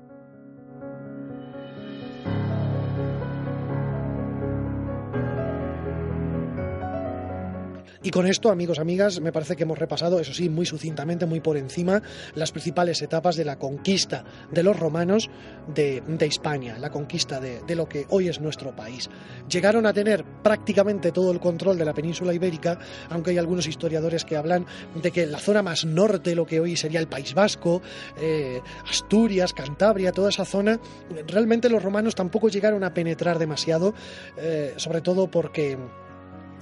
Y 8.03 8.09
con 8.09 8.25
esto, 8.25 8.49
amigos, 8.49 8.79
amigas, 8.79 9.21
me 9.21 9.31
parece 9.31 9.55
que 9.55 9.63
hemos 9.63 9.77
repasado, 9.77 10.19
eso 10.19 10.33
sí, 10.33 10.49
muy 10.49 10.65
sucintamente, 10.65 11.27
muy 11.27 11.39
por 11.39 11.55
encima, 11.55 12.01
las 12.33 12.51
principales 12.51 12.99
etapas 13.03 13.35
de 13.35 13.45
la 13.45 13.59
conquista 13.59 14.23
de 14.49 14.63
los 14.63 14.79
romanos 14.79 15.29
de, 15.73 16.01
de 16.07 16.25
Hispania, 16.25 16.79
la 16.79 16.89
conquista 16.89 17.39
de, 17.39 17.61
lo 17.75 17.87
que 17.87 18.07
hoy 18.09 18.27
es 18.27 18.41
nuestro 18.41 18.75
país. 18.75 19.07
Llegaron 19.47 19.85
a 19.85 19.93
tener 19.93 20.25
prácticamente 20.41 21.11
todo 21.11 21.31
el 21.31 21.39
control 21.39 21.77
de 21.77 21.85
la 21.85 21.93
península 21.93 22.33
ibérica, 22.33 22.79
aunque 23.09 23.31
hay 23.31 23.37
algunos 23.37 23.67
historiadores 23.67 24.25
que 24.25 24.35
hablan 24.35 24.65
de 24.95 25.11
que 25.11 25.27
la 25.27 25.37
zona 25.37 25.61
más 25.61 25.85
norte, 25.85 26.33
lo 26.33 26.47
que 26.47 26.59
hoy 26.59 26.75
sería 26.75 26.99
el 26.99 27.07
País 27.07 27.35
Vasco, 27.35 27.83
eh, 28.19 28.61
Asturias, 28.89 29.53
Cantabria, 29.53 30.11
toda 30.11 30.29
esa 30.29 30.45
zona, 30.45 30.79
realmente 31.27 31.69
los 31.69 31.83
romanos 31.83 32.15
tampoco 32.15 32.49
llegaron 32.49 32.83
a 32.83 32.95
penetrar 32.95 33.37
demasiado, 33.37 33.93
eh, 34.37 34.73
sobre 34.77 35.01
todo 35.01 35.29
porque 35.29 35.77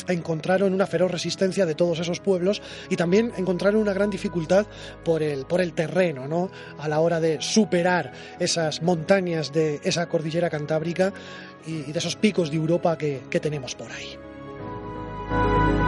encontraron 0.07 0.73
una 0.73 0.87
feroz 0.87 1.11
resistencia 1.11 1.65
de 1.65 1.75
todos 1.75 1.99
esos 1.99 2.19
pueblos 2.19 2.61
y 2.89 2.95
también 2.95 3.31
encontraron 3.37 3.81
una 3.81 3.93
gran 3.93 4.09
dificultad 4.09 4.65
por 5.03 5.23
el, 5.23 5.45
por 5.45 5.61
el 5.61 5.73
terreno, 5.73 6.27
¿no? 6.27 6.49
A 6.77 6.87
la 6.87 6.99
hora 6.99 7.19
de 7.19 7.41
superar 7.41 8.11
esas 8.39 8.81
montañas 8.81 9.51
de 9.51 9.79
esa 9.83 10.07
cordillera 10.07 10.49
cantábrica 10.49 11.13
y, 11.65 11.91
de 11.91 11.99
esos 11.99 12.15
picos 12.15 12.49
de 12.49 12.57
Europa 12.57 12.97
que, 12.97 13.21
que 13.29 13.39
tenemos 13.39 13.75
por 13.75 13.91
ahí. 13.91 15.78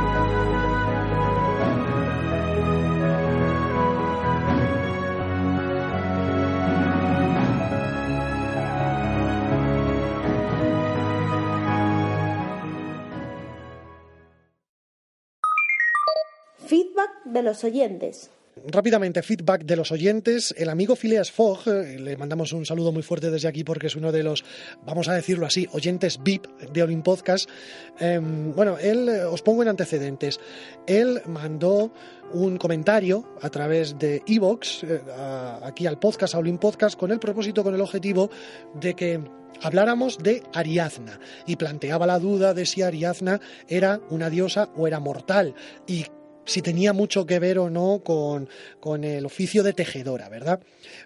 Feedback 17.02 17.24
de 17.26 17.42
los 17.42 17.64
oyentes. 17.64 18.30
Rápidamente, 18.68 19.24
feedback 19.24 19.64
de 19.64 19.76
los 19.76 19.92
oyentes. 19.92 20.54
El 20.56 20.70
amigo 20.70 20.96
Phileas 20.96 21.32
Fogg, 21.32 21.68
eh, 21.68 22.00
le 22.00 22.16
mandamos 22.16 22.54
un 22.54 22.66
saludo 22.66 22.92
muy 22.92 23.02
fuerte 23.02 23.32
desde 23.32 23.48
aquí 23.48 23.64
porque 23.64 23.88
es 23.88 23.96
uno 23.96 24.12
de 24.12 24.22
los, 24.22 24.44
vamos 24.86 25.08
a 25.08 25.14
decirlo 25.14 25.48
así, 25.48 25.68
oyentes 25.72 26.20
VIP 26.22 26.46
de 26.72 26.84
Olin 26.84 27.02
Podcast. 27.02 27.50
Em, 28.00 28.54
bueno, 28.54 28.78
él, 28.78 29.10
eh, 29.10 29.24
os 29.24 29.42
pongo 29.42 29.64
en 29.64 29.70
antecedentes. 29.70 30.40
Él 30.86 31.22
mandó 31.26 31.92
un 32.34 32.58
comentario 32.58 33.36
a 33.42 33.50
través 33.50 33.98
de 33.98 34.22
Evox, 34.28 34.84
eh, 34.84 35.02
aquí 35.64 35.88
al 35.88 35.98
podcast, 35.98 36.36
a 36.36 36.38
Olin 36.38 36.60
Podcast, 36.60 37.00
con 37.00 37.12
el 37.12 37.20
propósito, 37.20 37.64
con 37.64 37.74
el 37.74 37.82
objetivo 37.82 38.30
de 38.76 38.94
que 38.94 39.22
habláramos 39.64 40.20
de 40.20 40.44
Ariadna 40.54 41.20
y 41.48 41.56
planteaba 41.56 42.06
la 42.06 42.20
duda 42.20 42.54
de 42.54 42.66
si 42.66 42.84
Ariadna 42.84 43.40
era 43.68 44.02
una 44.10 44.30
diosa 44.30 44.70
o 44.76 44.88
era 44.88 45.00
mortal 45.00 45.56
y 45.88 46.06
si 46.45 46.62
tenía 46.62 46.93
mucho 46.93 47.25
que 47.25 47.39
ver 47.39 47.60
o 47.60 47.69
no 47.69 48.01
con, 48.04 48.47
el 49.04 49.25
oficio 49.25 49.63
de 49.63 49.73
tejedora, 49.73 50.30
¿verdad? 50.30 50.60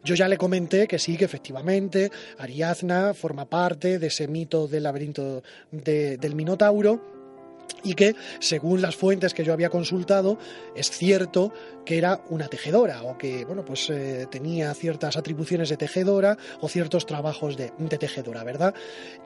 Yo 0.03 0.15
ya 0.15 0.27
le 0.27 0.37
comenté 0.37 0.87
que 0.87 0.99
sí, 0.99 1.17
que 1.17 1.25
efectivamente 1.25 2.11
Ariadna 2.37 3.13
forma 3.13 3.45
parte 3.45 3.99
de 3.99 4.07
ese 4.07 4.27
mito 4.27 4.67
del 4.67 4.83
laberinto 4.83 5.43
del 5.71 6.35
Minotauro 6.35 7.15
y 7.83 7.93
que, 7.93 8.15
según 8.39 8.81
las 8.81 8.95
fuentes 8.95 9.33
que 9.33 9.43
yo 9.43 9.53
había 9.53 9.69
consultado, 9.69 10.37
es 10.75 10.89
cierto 10.89 11.53
que 11.85 11.97
era 11.97 12.21
una 12.29 12.47
tejedora 12.47 13.03
o 13.03 13.17
que, 13.17 13.45
bueno, 13.45 13.63
pues 13.63 13.89
eh, 13.89 14.27
tenía 14.29 14.73
ciertas 14.73 15.17
atribuciones 15.17 15.69
de 15.69 15.77
tejedora 15.77 16.37
o 16.61 16.67
ciertos 16.67 17.05
trabajos 17.05 17.57
de, 17.57 17.71
de 17.77 17.97
tejedora, 17.97 18.43
¿verdad? 18.43 18.73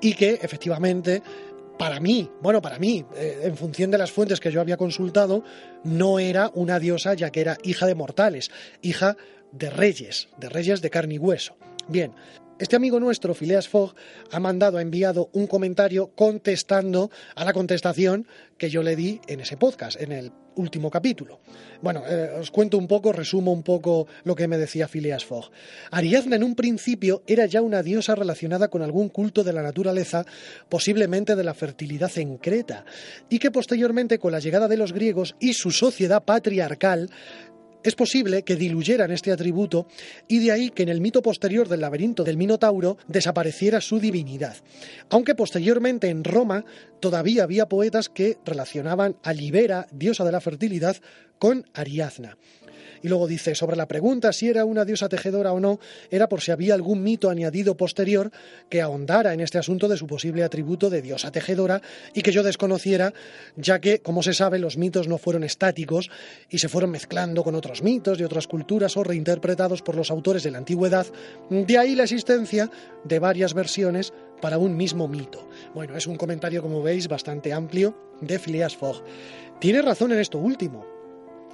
Y 0.01 0.13
que, 0.13 0.39
efectivamente, 0.41 1.21
para 1.79 2.01
mí, 2.01 2.29
bueno, 2.41 2.61
para 2.61 2.77
mí, 2.77 3.05
eh, 3.15 3.39
en 3.43 3.55
función 3.55 3.89
de 3.89 3.97
las 3.97 4.11
fuentes 4.11 4.41
que 4.41 4.51
yo 4.51 4.59
había 4.59 4.75
consultado, 4.75 5.45
no 5.85 6.19
era 6.19 6.51
una 6.53 6.77
diosa 6.77 7.13
ya 7.13 7.31
que 7.31 7.39
era 7.39 7.57
hija 7.63 7.85
de 7.87 7.95
mortales, 7.95 8.51
hija 8.81 9.15
de 9.53 9.69
reyes, 9.69 10.27
de 10.37 10.49
reyes 10.49 10.81
de 10.81 10.89
carne 10.89 11.15
y 11.15 11.17
hueso. 11.19 11.55
Bien, 11.87 12.11
este 12.59 12.75
amigo 12.75 12.99
nuestro, 12.99 13.33
Phileas 13.33 13.67
Fogg, 13.67 13.95
ha 14.31 14.39
mandado, 14.39 14.77
ha 14.77 14.81
enviado 14.81 15.29
un 15.33 15.47
comentario 15.47 16.11
contestando 16.15 17.09
a 17.35 17.45
la 17.45 17.53
contestación 17.53 18.27
que 18.57 18.69
yo 18.69 18.83
le 18.83 18.95
di 18.95 19.21
en 19.27 19.39
ese 19.39 19.57
podcast, 19.57 19.99
en 19.99 20.11
el 20.11 20.31
último 20.55 20.91
capítulo. 20.91 21.39
Bueno, 21.81 22.03
eh, 22.05 22.35
os 22.39 22.51
cuento 22.51 22.77
un 22.77 22.87
poco, 22.87 23.13
resumo 23.13 23.53
un 23.53 23.63
poco 23.63 24.07
lo 24.25 24.35
que 24.35 24.47
me 24.47 24.57
decía 24.57 24.89
Phileas 24.89 25.23
Fogg. 25.23 25.51
Ariadna 25.89 26.35
en 26.35 26.43
un 26.43 26.55
principio 26.55 27.23
era 27.25 27.45
ya 27.45 27.61
una 27.61 27.81
diosa 27.81 28.15
relacionada 28.15 28.67
con 28.67 28.81
algún 28.81 29.07
culto 29.07 29.43
de 29.43 29.53
la 29.53 29.63
naturaleza, 29.63 30.25
posiblemente 30.67 31.35
de 31.37 31.43
la 31.45 31.53
fertilidad 31.53 32.11
en 32.17 32.37
Creta, 32.37 32.83
y 33.29 33.39
que 33.39 33.51
posteriormente 33.51 34.19
con 34.19 34.33
la 34.33 34.39
llegada 34.39 34.67
de 34.67 34.77
los 34.77 34.91
griegos 34.91 35.35
y 35.39 35.53
su 35.53 35.71
sociedad 35.71 36.25
patriarcal 36.25 37.09
es 37.83 37.95
posible 37.95 38.43
que 38.43 38.55
diluyeran 38.55 39.11
este 39.11 39.31
atributo 39.31 39.87
y 40.27 40.39
de 40.39 40.51
ahí 40.51 40.69
que 40.69 40.83
en 40.83 40.89
el 40.89 41.01
mito 41.01 41.21
posterior 41.21 41.67
del 41.67 41.81
laberinto 41.81 42.23
del 42.23 42.37
Minotauro 42.37 42.97
desapareciera 43.07 43.81
su 43.81 43.99
divinidad, 43.99 44.57
aunque 45.09 45.35
posteriormente 45.35 46.09
en 46.09 46.23
Roma 46.23 46.65
todavía 46.99 47.43
había 47.43 47.67
poetas 47.67 48.09
que 48.09 48.37
relacionaban 48.45 49.15
a 49.23 49.33
Libera, 49.33 49.87
diosa 49.91 50.25
de 50.25 50.31
la 50.31 50.41
fertilidad, 50.41 50.97
con 51.39 51.65
Ariadna. 51.73 52.37
Y 53.01 53.07
luego 53.07 53.27
dice, 53.27 53.55
sobre 53.55 53.77
la 53.77 53.87
pregunta 53.87 54.33
si 54.33 54.49
era 54.49 54.65
una 54.65 54.85
diosa 54.85 55.09
tejedora 55.09 55.53
o 55.53 55.59
no, 55.59 55.79
era 56.11 56.27
por 56.27 56.41
si 56.41 56.51
había 56.51 56.73
algún 56.73 57.03
mito 57.03 57.29
añadido 57.29 57.77
posterior 57.77 58.31
que 58.69 58.81
ahondara 58.81 59.33
en 59.33 59.39
este 59.39 59.57
asunto 59.57 59.87
de 59.87 59.97
su 59.97 60.07
posible 60.07 60.43
atributo 60.43 60.89
de 60.89 61.01
diosa 61.01 61.31
tejedora 61.31 61.81
y 62.13 62.21
que 62.21 62.31
yo 62.31 62.43
desconociera, 62.43 63.13
ya 63.55 63.79
que, 63.79 63.99
como 63.99 64.23
se 64.23 64.33
sabe, 64.33 64.59
los 64.59 64.77
mitos 64.77 65.07
no 65.07 65.17
fueron 65.17 65.43
estáticos 65.43 66.09
y 66.49 66.59
se 66.59 66.69
fueron 66.69 66.91
mezclando 66.91 67.43
con 67.43 67.55
otros 67.55 67.83
mitos 67.83 68.17
de 68.17 68.25
otras 68.25 68.47
culturas 68.47 68.97
o 68.97 69.03
reinterpretados 69.03 69.81
por 69.81 69.95
los 69.95 70.11
autores 70.11 70.43
de 70.43 70.51
la 70.51 70.57
antigüedad, 70.57 71.07
de 71.49 71.77
ahí 71.77 71.95
la 71.95 72.03
existencia 72.03 72.69
de 73.03 73.19
varias 73.19 73.53
versiones 73.53 74.13
para 74.41 74.57
un 74.57 74.75
mismo 74.75 75.07
mito. 75.07 75.49
Bueno, 75.73 75.95
es 75.95 76.07
un 76.07 76.15
comentario, 76.15 76.61
como 76.61 76.81
veis, 76.81 77.07
bastante 77.07 77.53
amplio 77.53 77.97
de 78.21 78.39
Phileas 78.39 78.75
Fogg. 78.75 79.03
Tiene 79.59 79.81
razón 79.81 80.13
en 80.13 80.19
esto 80.19 80.37
último 80.37 80.98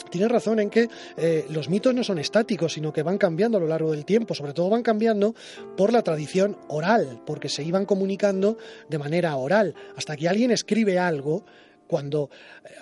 tiene 0.10 0.28
razón 0.28 0.60
en 0.60 0.70
que 0.70 0.90
eh, 1.18 1.46
los 1.50 1.70
mitos 1.70 1.94
no 1.94 2.04
son 2.04 2.20
estáticos, 2.20 2.74
sino 2.74 2.94
que 2.94 3.04
van 3.04 3.18
cambiando 3.18 3.58
a 3.58 3.62
lo 3.62 3.68
largo 3.68 3.92
del 3.92 4.06
tiempo, 4.06 4.34
sobre 4.34 4.54
todo 4.54 4.70
van 4.70 4.84
cambiando 4.84 5.36
por 5.76 5.92
la 5.92 6.04
tradición 6.04 6.58
oral, 6.68 7.22
porque 7.26 7.50
se 7.50 7.64
iban 7.64 7.86
comunicando 7.86 8.58
de 8.90 8.98
manera 8.98 9.36
oral. 9.36 9.76
Hasta 9.96 10.16
que 10.16 10.30
alguien 10.30 10.52
escribe 10.52 11.00
algo, 11.00 11.46
cuando 11.88 12.30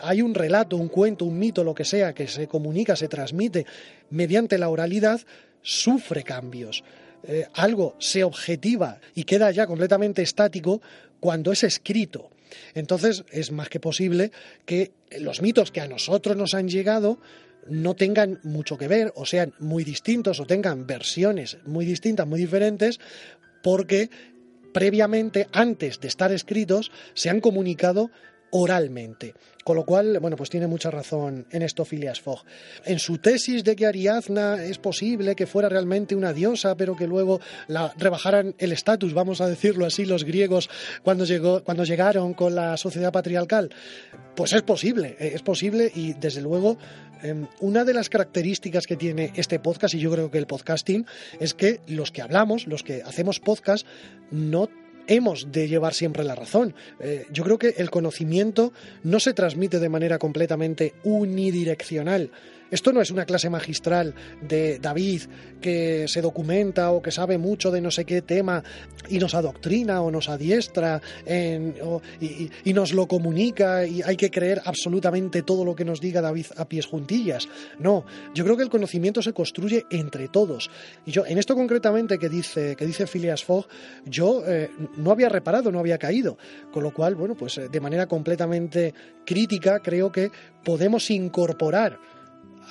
hay 0.02 0.22
un 0.22 0.34
relato, 0.34 0.78
un 0.78 0.88
cuento, 0.88 1.26
un 1.26 1.38
mito, 1.38 1.64
lo 1.64 1.76
que 1.76 1.86
sea, 1.86 2.14
que 2.14 2.28
se 2.28 2.48
comunica, 2.48 2.96
se 2.96 3.08
transmite 3.08 3.66
mediante 4.10 4.58
la 4.58 4.70
oralidad, 4.70 5.20
sufre 5.62 6.24
cambios. 6.24 6.84
Eh, 7.26 7.48
algo 7.54 7.96
se 8.00 8.24
objetiva 8.24 9.00
y 9.16 9.24
queda 9.24 9.52
ya 9.52 9.66
completamente 9.66 10.22
estático 10.22 10.82
cuando 11.20 11.52
es 11.52 11.64
escrito. 11.64 12.30
Entonces 12.74 13.26
es 13.32 13.52
más 13.52 13.70
que 13.70 13.80
posible 13.80 14.32
que 14.66 14.92
los 15.20 15.42
mitos 15.42 15.72
que 15.72 15.82
a 15.82 15.88
nosotros 15.88 16.36
nos 16.36 16.54
han 16.54 16.68
llegado 16.68 17.20
no 17.68 17.96
tengan 17.96 18.40
mucho 18.44 18.78
que 18.78 18.88
ver 18.88 19.14
o 19.16 19.26
sean 19.26 19.54
muy 19.60 19.84
distintos 19.84 20.40
o 20.40 20.46
tengan 20.46 20.86
versiones 20.86 21.58
muy 21.66 21.86
distintas, 21.86 22.28
muy 22.28 22.40
diferentes, 22.40 23.00
porque 23.62 24.10
previamente, 24.74 25.48
antes 25.54 26.00
de 26.02 26.08
estar 26.08 26.32
escritos, 26.32 26.92
se 27.14 27.30
han 27.30 27.40
comunicado 27.40 28.10
oralmente. 28.54 29.34
Con 29.64 29.78
lo 29.78 29.86
cual, 29.86 30.20
bueno, 30.20 30.36
pues 30.36 30.50
tiene 30.50 30.68
mucha 30.68 30.92
razón 30.92 31.48
en 31.50 31.62
esto 31.62 31.86
Phileas 31.86 32.22
Fogg. 32.22 32.44
En 32.86 33.00
su 33.00 33.18
tesis 33.18 33.64
de 33.64 33.76
que 33.76 33.86
Ariadna 33.86 34.64
es 34.64 34.78
posible 34.78 35.36
que 35.36 35.48
fuera 35.48 35.70
realmente 35.70 36.16
una 36.16 36.34
diosa, 36.34 36.76
pero 36.76 36.96
que 36.96 37.08
luego 37.08 37.40
la 37.68 37.94
rebajaran 37.98 38.54
el 38.58 38.72
estatus, 38.72 39.14
vamos 39.14 39.42
a 39.42 39.48
decirlo 39.48 39.86
así, 39.86 40.06
los 40.06 40.24
griegos 40.24 40.70
cuando, 41.02 41.26
llegó, 41.26 41.64
cuando 41.64 41.84
llegaron 41.84 42.34
con 42.34 42.54
la 42.54 42.78
sociedad 42.78 43.12
patriarcal, 43.12 43.72
pues 44.36 44.54
es 44.54 44.62
posible, 44.62 45.16
eh, 45.20 45.32
es 45.34 45.42
posible 45.42 45.92
y 45.96 46.14
desde 46.14 46.42
luego 46.42 46.78
em, 47.24 47.48
una 47.62 47.86
de 47.86 47.94
las 47.94 48.10
características 48.10 48.86
que 48.86 48.98
tiene 48.98 49.32
este 49.36 49.60
podcast, 49.60 49.96
y 49.96 50.00
yo 50.00 50.12
creo 50.12 50.30
que 50.30 50.38
el 50.38 50.46
podcasting, 50.46 51.06
es 51.40 51.54
que 51.54 51.80
los 51.88 52.12
que 52.12 52.22
hablamos, 52.22 52.68
los 52.68 52.84
que 52.84 53.02
hacemos 53.02 53.40
podcast, 53.40 53.88
no 54.30 54.70
hemos 55.08 55.52
de 55.52 55.68
llevar 55.68 55.94
siempre 55.94 56.24
la 56.24 56.36
razón. 56.36 56.74
Eh, 57.00 57.26
yo 57.32 57.44
creo 57.44 57.58
que 57.58 57.76
el 57.78 57.90
conocimiento 57.90 58.74
no 59.04 59.20
se 59.20 59.34
transmite 59.34 59.80
de 59.80 59.90
manera 59.90 60.20
completamente 60.20 60.94
unidireccional. 61.04 62.32
Esto 62.74 62.92
no 62.92 63.02
es 63.02 63.12
una 63.12 63.26
clase 63.26 63.52
magistral 63.52 64.16
de 64.42 64.80
David 64.80 65.22
que 65.62 66.08
se 66.08 66.22
documenta 66.22 66.90
o 66.90 67.04
que 67.04 67.12
sabe 67.12 67.38
mucho 67.38 67.70
de 67.70 67.82
no 67.82 67.92
sé 67.92 68.04
qué 68.04 68.24
tema 68.24 68.64
y 69.10 69.20
nos 69.20 69.36
adoctrina 69.36 70.02
o 70.02 70.10
nos 70.10 70.28
adiestra 70.28 71.00
y, 71.30 72.74
nos 72.74 72.94
lo 72.94 73.08
comunica 73.08 73.86
y 73.86 74.02
hay 74.02 74.18
que 74.18 74.32
creer 74.32 74.60
absolutamente 74.66 75.44
todo 75.44 75.66
lo 75.66 75.76
que 75.76 75.86
nos 75.86 76.02
diga 76.02 76.20
David 76.20 76.48
a 76.58 76.68
pies 76.68 76.88
juntillas. 76.88 77.48
No, 77.78 78.06
yo 78.34 78.44
creo 78.44 78.58
que 78.58 78.64
el 78.64 78.72
conocimiento 78.72 79.22
se 79.22 79.34
construye 79.34 79.86
entre 79.92 80.28
todos. 80.28 80.72
Y 81.06 81.12
yo, 81.12 81.28
en 81.28 81.38
esto 81.38 81.54
concretamente 81.54 82.18
que 82.18 82.28
dice, 82.28 82.76
que 82.76 82.88
dice 82.88 83.06
Phileas 83.06 83.44
Fogg, 83.44 83.68
yo 84.04 84.42
eh, 84.48 84.72
no 84.98 85.12
había 85.12 85.30
reparado, 85.30 85.72
no 85.72 85.78
había 85.78 86.00
caído. 86.00 86.40
Con 86.72 86.82
lo 86.82 86.92
cual, 86.92 87.14
bueno, 87.14 87.36
pues 87.36 87.56
eh, 87.60 87.70
de 87.70 87.80
manera 87.80 88.08
completamente 88.08 88.96
crítica 89.28 89.80
creo 89.80 90.12
que 90.12 90.32
podemos 90.64 91.12
incorporar 91.12 92.00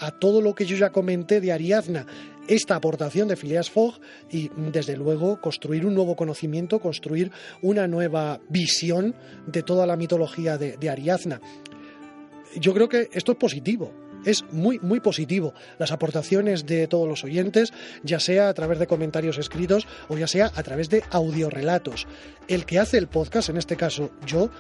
a 0.01 0.11
todo 0.11 0.41
lo 0.41 0.55
que 0.55 0.67
yo 0.67 0.77
ya 0.77 0.91
comenté 0.91 1.41
de 1.41 1.53
Ariadna 1.53 2.07
esta 2.49 2.75
aportación 2.75 3.29
de 3.29 3.37
Phileas 3.37 3.71
Fogg 3.71 4.01
y 4.31 4.51
desde 4.57 4.97
luego 4.97 5.41
construir 5.41 5.87
un 5.87 5.95
nuevo 5.95 6.17
conocimiento, 6.17 6.81
construir 6.81 7.31
una 7.61 7.87
nueva 7.87 8.41
visión 8.49 9.15
de 9.47 9.63
toda 9.63 9.87
la 9.87 9.97
mitología 9.97 10.59
de, 10.59 10.91
Ariadna. 10.91 11.41
Yo 12.57 12.75
creo 12.75 12.89
que 12.89 13.09
esto 13.13 13.33
es 13.33 13.39
positivo, 13.39 13.93
es 14.25 14.45
muy, 14.51 14.79
muy 14.81 15.01
positivo. 15.01 15.55
Las 15.79 15.93
aportaciones 15.93 16.67
de 16.67 16.87
todos 16.87 17.09
los 17.09 17.25
oyentes, 17.25 17.73
ya 18.03 18.21
sea 18.21 18.49
a 18.49 18.55
través 18.55 18.79
de 18.79 18.87
comentarios 18.87 19.39
escritos 19.39 19.87
o 20.09 20.19
ya 20.19 20.27
sea 20.27 20.51
a 20.55 20.63
través 20.63 20.91
de 20.91 21.03
audiorelatos. 21.11 22.07
El 22.49 22.67
que 22.67 22.79
hace 22.79 22.99
el 22.99 23.07
podcast, 23.07 23.49
en 23.49 23.57
este 23.57 23.77
caso 23.77 24.11
yo, 24.27 24.51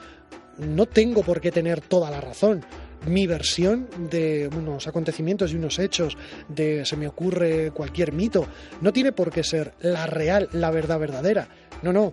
no 0.58 0.86
tengo 0.86 1.22
por 1.22 1.40
qué 1.40 1.50
tener 1.50 1.80
toda 1.80 2.10
la 2.10 2.20
razón 2.20 2.64
mi 3.06 3.26
versión 3.26 3.88
de 4.10 4.48
unos 4.56 4.86
acontecimientos 4.86 5.52
y 5.52 5.56
unos 5.56 5.78
hechos, 5.78 6.16
de 6.48 6.84
se 6.84 6.96
me 6.96 7.08
ocurre 7.08 7.70
cualquier 7.72 8.12
mito. 8.12 8.46
No 8.80 8.92
tiene 8.92 9.12
por 9.12 9.30
qué 9.30 9.44
ser 9.44 9.74
la 9.80 10.06
real, 10.06 10.48
la 10.52 10.70
verdad 10.70 10.98
verdadera. 10.98 11.48
No, 11.82 11.92
no. 11.92 12.12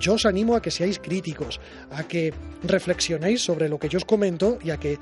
Yo 0.00 0.14
os 0.14 0.24
animo 0.24 0.56
a 0.56 0.62
que 0.62 0.70
seáis 0.70 0.98
críticos, 0.98 1.60
a 1.90 2.04
que 2.04 2.32
reflexionéis 2.64 3.42
sobre 3.42 3.68
lo 3.68 3.78
que 3.78 3.88
yo 3.88 3.98
os 3.98 4.06
comento 4.06 4.58
y 4.64 4.70
a 4.70 4.78
que 4.78 4.98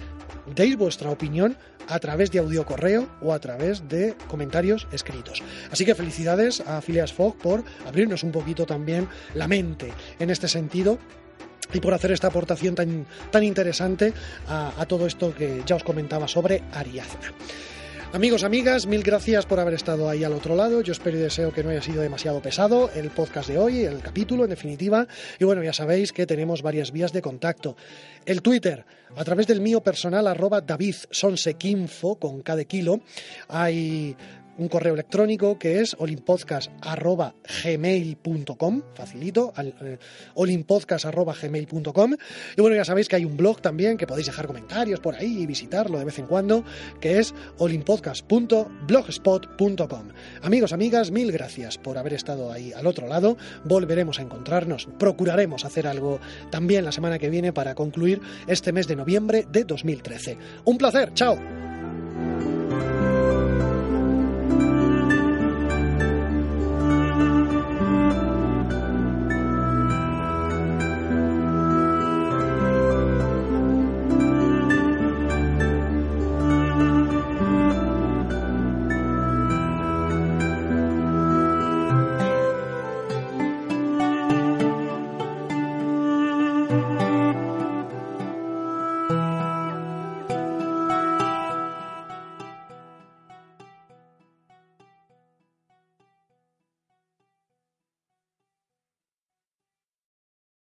deis 0.55 0.77
vuestra 0.77 1.11
opinión 1.11 1.57
a 1.89 1.99
través 1.99 2.31
de 2.31 2.39
audio 2.39 2.67
correo 2.67 3.09
o 3.23 3.33
a 3.33 3.39
través 3.39 3.89
de 3.89 4.15
comentarios 4.29 4.87
escritos. 4.93 5.43
Así 5.71 5.85
que 5.85 5.95
felicidades 5.95 6.61
a 6.61 6.81
Phileas 6.81 7.13
Fogg 7.13 7.39
por 7.39 7.65
abrirnos 7.87 8.23
un 8.23 8.33
poquito 8.33 8.67
también 8.67 9.09
la 9.35 9.49
mente 9.49 9.93
en 10.19 10.31
este 10.31 10.49
sentido 10.49 10.99
y 11.73 11.81
por 11.81 11.95
hacer 11.95 12.13
esta 12.13 12.29
aportación 12.29 12.75
tan, 12.75 13.07
tan 13.31 13.45
interesante 13.45 14.13
a, 14.49 14.85
todo 14.87 15.07
esto 15.07 15.35
que 15.35 15.63
ya 15.67 15.77
os 15.77 15.85
comentaba 15.85 16.27
sobre 16.29 16.63
Ariadna. 16.73 17.33
Amigos, 18.13 18.43
amigas, 18.43 18.87
mil 18.87 19.05
gracias 19.05 19.47
por 19.47 19.61
haber 19.61 19.75
estado 19.75 20.09
ahí 20.09 20.25
al 20.25 20.33
otro 20.33 20.57
lado. 20.57 20.81
Yo 20.81 20.91
espero 20.91 21.17
y 21.17 21.21
deseo 21.21 21.53
que 21.53 21.63
no 21.63 21.71
haya 21.71 21.81
sido 21.81 22.03
demasiado 22.03 22.43
pesado 22.43 22.91
el 22.93 23.11
podcast 23.11 23.49
de 23.49 23.57
hoy, 23.57 23.85
el 23.85 24.01
capítulo 24.01 24.43
en 24.43 24.51
definitiva. 24.51 25.07
Y 25.39 25.45
bueno, 25.45 25.63
ya 25.63 25.73
sabéis 25.73 26.13
que 26.13 26.27
tenemos 26.27 26.61
varias 26.61 26.91
vías 26.91 27.13
de 27.13 27.23
contacto. 27.23 27.77
El 28.27 28.43
Twitter, 28.43 28.85
a 29.15 29.23
través 29.23 29.47
del 29.47 29.61
mío 29.61 29.81
personal, 29.81 30.27
arroba 30.27 30.61
David 30.61 30.97
Sonsequinfo, 31.09 32.17
con 32.17 32.43
cada 32.43 32.65
kilo. 32.65 33.01
Hay 33.47 34.17
un 34.61 34.69
correo 34.69 34.95
electrónico 34.95 35.59
que 35.59 35.81
es 35.81 35.97
olimpodcast.gmail.com, 35.99 38.83
facilito, 38.95 39.53
eh, 39.57 39.99
olimpodcast.gmail.com. 40.35 42.15
Y 42.57 42.61
bueno, 42.61 42.77
ya 42.77 42.85
sabéis 42.85 43.09
que 43.09 43.17
hay 43.17 43.25
un 43.25 43.39
blog 43.39 43.63
también 43.63 43.97
que 43.97 44.07
podéis 44.07 44.27
dejar 44.27 44.47
comentarios 44.47 45.01
por 45.01 45.17
ahí 45.17 45.43
y 45.43 45.47
visitarlo 45.47 45.99
de 45.99 46.05
vez 46.05 46.19
en 46.19 46.27
cuando, 46.27 46.63
que 47.01 47.19
es 47.19 47.35
olimpodcast.blogspot.com. 47.59 50.09
Amigos, 50.43 50.75
amigas, 50.75 51.11
mil 51.11 51.33
gracias 51.33 51.79
por 51.79 51.97
haber 51.97 52.13
estado 52.13 52.53
ahí 52.53 52.75
al 52.75 52.87
otro 52.87 53.09
lado. 53.09 53.39
Volveremos 53.65 54.19
a 54.19 54.23
encontrarnos, 54.23 54.91
procuraremos 54.99 55.65
hacer 55.65 55.87
algo 55.87 56.21
también 56.51 56.85
la 56.85 56.93
semana 56.93 57.19
que 57.19 57.31
viene 57.31 57.55
para 57.55 57.75
concluir 57.75 58.21
este 58.47 58.73
mes 58.73 58.87
de 58.87 58.97
noviembre 58.97 59.47
de 59.51 59.65
2013. 59.65 60.37
Un 60.67 60.77
placer, 60.77 61.15
chao. 61.15 61.70